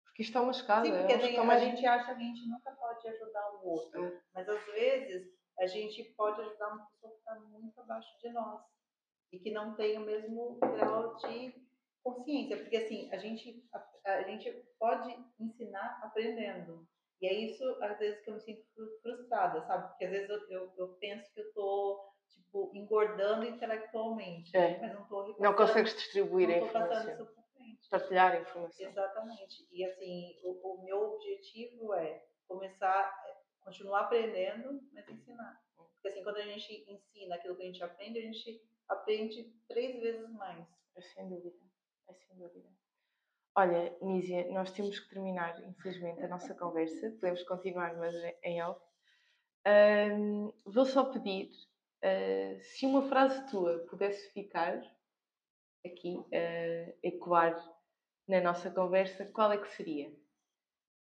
Porque 0.04 0.22
isto 0.22 0.36
é 0.36 0.40
uma 0.40 0.50
escada. 0.50 0.86
Sim, 0.86 0.92
é 0.92 1.18
porque 1.18 1.40
um 1.40 1.50
a 1.50 1.58
gente, 1.58 1.72
a 1.72 1.76
gente 1.76 1.86
acha 1.86 2.14
que 2.14 2.22
a 2.22 2.24
gente 2.24 2.48
nunca 2.48 2.72
pode 2.72 3.08
ajudar 3.08 3.50
o 3.54 3.68
outro. 3.68 4.04
É. 4.04 4.20
Mas 4.34 4.48
às 4.48 4.64
vezes 4.66 5.39
a 5.60 5.66
gente 5.66 6.02
pode 6.16 6.40
ajudar 6.40 6.68
uma 6.74 6.86
pessoa 6.86 7.12
que 7.12 7.18
está 7.18 7.34
muito 7.40 7.80
abaixo 7.80 8.18
de 8.20 8.30
nós 8.32 8.60
e 9.32 9.38
que 9.38 9.50
não 9.52 9.74
tem 9.76 9.98
o 9.98 10.00
mesmo 10.00 10.58
grau 10.58 11.16
de 11.16 11.54
consciência. 12.02 12.56
Porque 12.56 12.76
assim, 12.78 13.12
a 13.12 13.18
gente, 13.18 13.68
a, 13.72 14.12
a 14.12 14.22
gente 14.22 14.50
pode 14.78 15.14
ensinar 15.38 16.00
aprendendo. 16.02 16.86
E 17.20 17.26
é 17.26 17.34
isso, 17.34 17.62
às 17.82 17.98
vezes, 17.98 18.24
que 18.24 18.30
eu 18.30 18.34
me 18.34 18.40
sinto 18.40 18.64
fru- 18.74 18.98
frustrada, 19.02 19.60
sabe? 19.66 19.88
Porque 19.88 20.06
às 20.06 20.10
vezes 20.10 20.30
eu, 20.30 20.40
eu, 20.50 20.72
eu 20.78 20.88
penso 20.94 21.30
que 21.34 21.40
eu 21.42 21.52
tô, 21.52 22.10
tipo, 22.30 22.70
engordando 22.74 23.44
intelectualmente. 23.44 24.56
É. 24.56 24.80
Mas 24.80 24.94
não 24.94 25.06
tô 25.06 25.36
Não 25.38 25.54
consegues 25.54 25.94
distribuir 25.94 26.48
não 26.48 26.60
tô 26.60 26.64
informação. 26.66 27.12
isso 27.12 27.26
pra 27.34 27.42
frente. 27.54 27.88
Partilhar 27.90 28.40
informação. 28.40 28.86
Exatamente. 28.88 29.68
E 29.70 29.84
assim, 29.84 30.40
o, 30.44 30.80
o 30.80 30.82
meu 30.82 30.98
objetivo 31.12 31.92
é 31.92 32.24
começar, 32.48 33.14
continuar 33.62 34.02
aprendendo, 34.02 34.80
mas 34.92 35.08
ensinar. 35.08 35.60
Porque 35.76 36.08
assim, 36.08 36.22
quando 36.22 36.38
a 36.38 36.42
gente 36.42 36.84
ensina 36.88 37.34
aquilo 37.34 37.56
que 37.56 37.62
a 37.62 37.66
gente 37.66 37.82
aprende, 37.82 38.18
a 38.18 38.22
gente 38.22 38.62
aprende 38.88 39.54
três 39.68 40.00
vezes 40.00 40.30
mais. 40.30 40.66
É 40.96 41.00
sem 41.00 41.28
dúvida. 41.28 41.56
É 42.08 42.14
sem 42.14 42.36
dúvida. 42.36 42.68
Olha, 43.54 43.96
Nízia, 44.00 44.50
nós 44.52 44.72
temos 44.72 44.98
que 44.98 45.10
terminar, 45.10 45.60
infelizmente, 45.64 46.22
a 46.22 46.28
nossa 46.28 46.54
conversa. 46.54 47.10
Podemos 47.20 47.42
continuar, 47.44 47.96
mas 47.96 48.14
em 48.42 48.62
off. 48.62 48.80
Ahm, 49.66 50.50
vou 50.64 50.86
só 50.86 51.04
pedir 51.12 51.50
uh, 52.02 52.60
se 52.62 52.86
uma 52.86 53.02
frase 53.08 53.46
tua 53.50 53.80
pudesse 53.90 54.32
ficar 54.32 54.80
aqui, 55.84 56.16
uh, 56.16 56.98
ecoar 57.02 57.54
na 58.26 58.40
nossa 58.40 58.70
conversa, 58.70 59.26
qual 59.32 59.52
é 59.52 59.58
que 59.58 59.68
seria? 59.72 60.10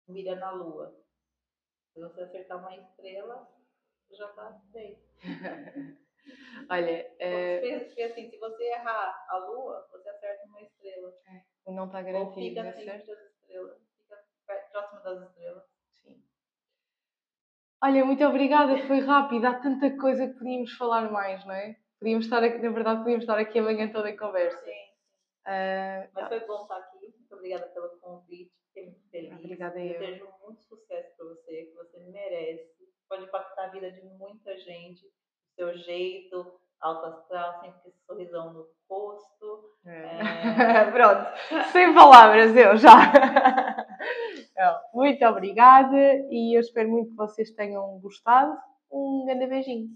Mira 0.09 0.35
na 0.37 0.51
lua. 0.51 1.02
Se 1.93 2.01
você 2.01 2.23
acertar 2.23 2.59
uma 2.59 2.75
estrela, 2.75 3.49
já 4.11 4.27
está 4.27 4.61
bem. 4.73 4.99
Olha, 6.71 7.07
uh... 7.21 7.85
porque 7.87 8.03
assim, 8.03 8.31
se 8.31 8.39
você 8.39 8.65
errar 8.65 9.27
a 9.29 9.37
lua, 9.39 9.87
você 9.91 10.09
acerta 10.09 10.47
uma 10.47 10.63
estrela. 10.63 11.13
É, 11.67 11.73
não 11.73 11.87
está 11.87 12.01
garantido. 12.01 12.27
Ou 12.27 12.33
fica 12.35 12.69
assim 12.69 12.87
das 12.87 13.03
estrelas, 13.09 13.79
fica 13.97 14.69
próximo 14.71 15.03
das 15.03 15.29
estrelas. 15.29 15.65
Sim. 16.03 16.23
Olha, 17.83 18.05
muito 18.05 18.25
obrigada, 18.25 18.79
foi 18.87 19.01
rápido, 19.01 19.45
há 19.45 19.55
tanta 19.61 19.97
coisa 19.99 20.29
que 20.29 20.39
podíamos 20.39 20.73
falar 20.77 21.11
mais, 21.11 21.45
não 21.45 21.55
é? 21.55 21.77
Podíamos 21.99 22.25
estar 22.25 22.43
aqui, 22.43 22.59
na 22.59 22.71
verdade, 22.71 23.01
podíamos 23.01 23.25
estar 23.25 23.39
aqui 23.39 23.59
amanhã 23.59 23.93
toda 23.93 24.11
em 24.11 24.17
conversa. 24.17 24.65
Sim. 24.65 24.83
Uh, 25.47 26.09
Mas 26.15 26.29
foi 26.29 26.41
bom 26.47 26.63
estar 26.63 26.79
aqui. 26.79 27.15
Muito 27.17 27.35
obrigada 27.35 27.67
pelo 27.69 27.99
convite. 28.01 28.62
Fiquei 28.73 28.87
muito 28.87 29.11
feliz. 29.11 29.39
Obrigada 29.39 29.79
eu. 29.79 30.01
Desejo 30.01 30.29
muito 30.43 30.63
sucesso 30.63 31.15
para 31.17 31.27
você, 31.27 31.65
que 31.65 31.75
você 31.75 31.99
merece. 32.11 32.73
Pode 33.07 33.25
impactar 33.25 33.65
a 33.65 33.69
vida 33.69 33.93
de 33.93 34.01
muita 34.03 34.57
gente. 34.57 35.05
O 35.07 35.55
seu 35.55 35.77
jeito, 35.77 36.59
alto 36.81 37.07
astral, 37.07 37.61
sempre 37.61 37.83
com 37.83 37.89
esse 37.89 38.05
sorrisão 38.07 38.53
no 38.55 38.67
rosto. 38.89 39.77
É. 39.85 40.87
É... 40.87 40.91
Pronto, 40.91 41.71
sem 41.71 41.95
palavras, 41.95 42.57
eu 42.57 42.77
já. 42.79 43.13
muito 44.95 45.23
obrigada 45.27 45.99
e 46.31 46.57
eu 46.57 46.61
espero 46.61 46.89
muito 46.89 47.11
que 47.11 47.17
vocês 47.17 47.51
tenham 47.51 48.01
gostado. 48.01 48.57
Um 48.91 49.27
grande 49.27 49.47
beijinho. 49.47 49.89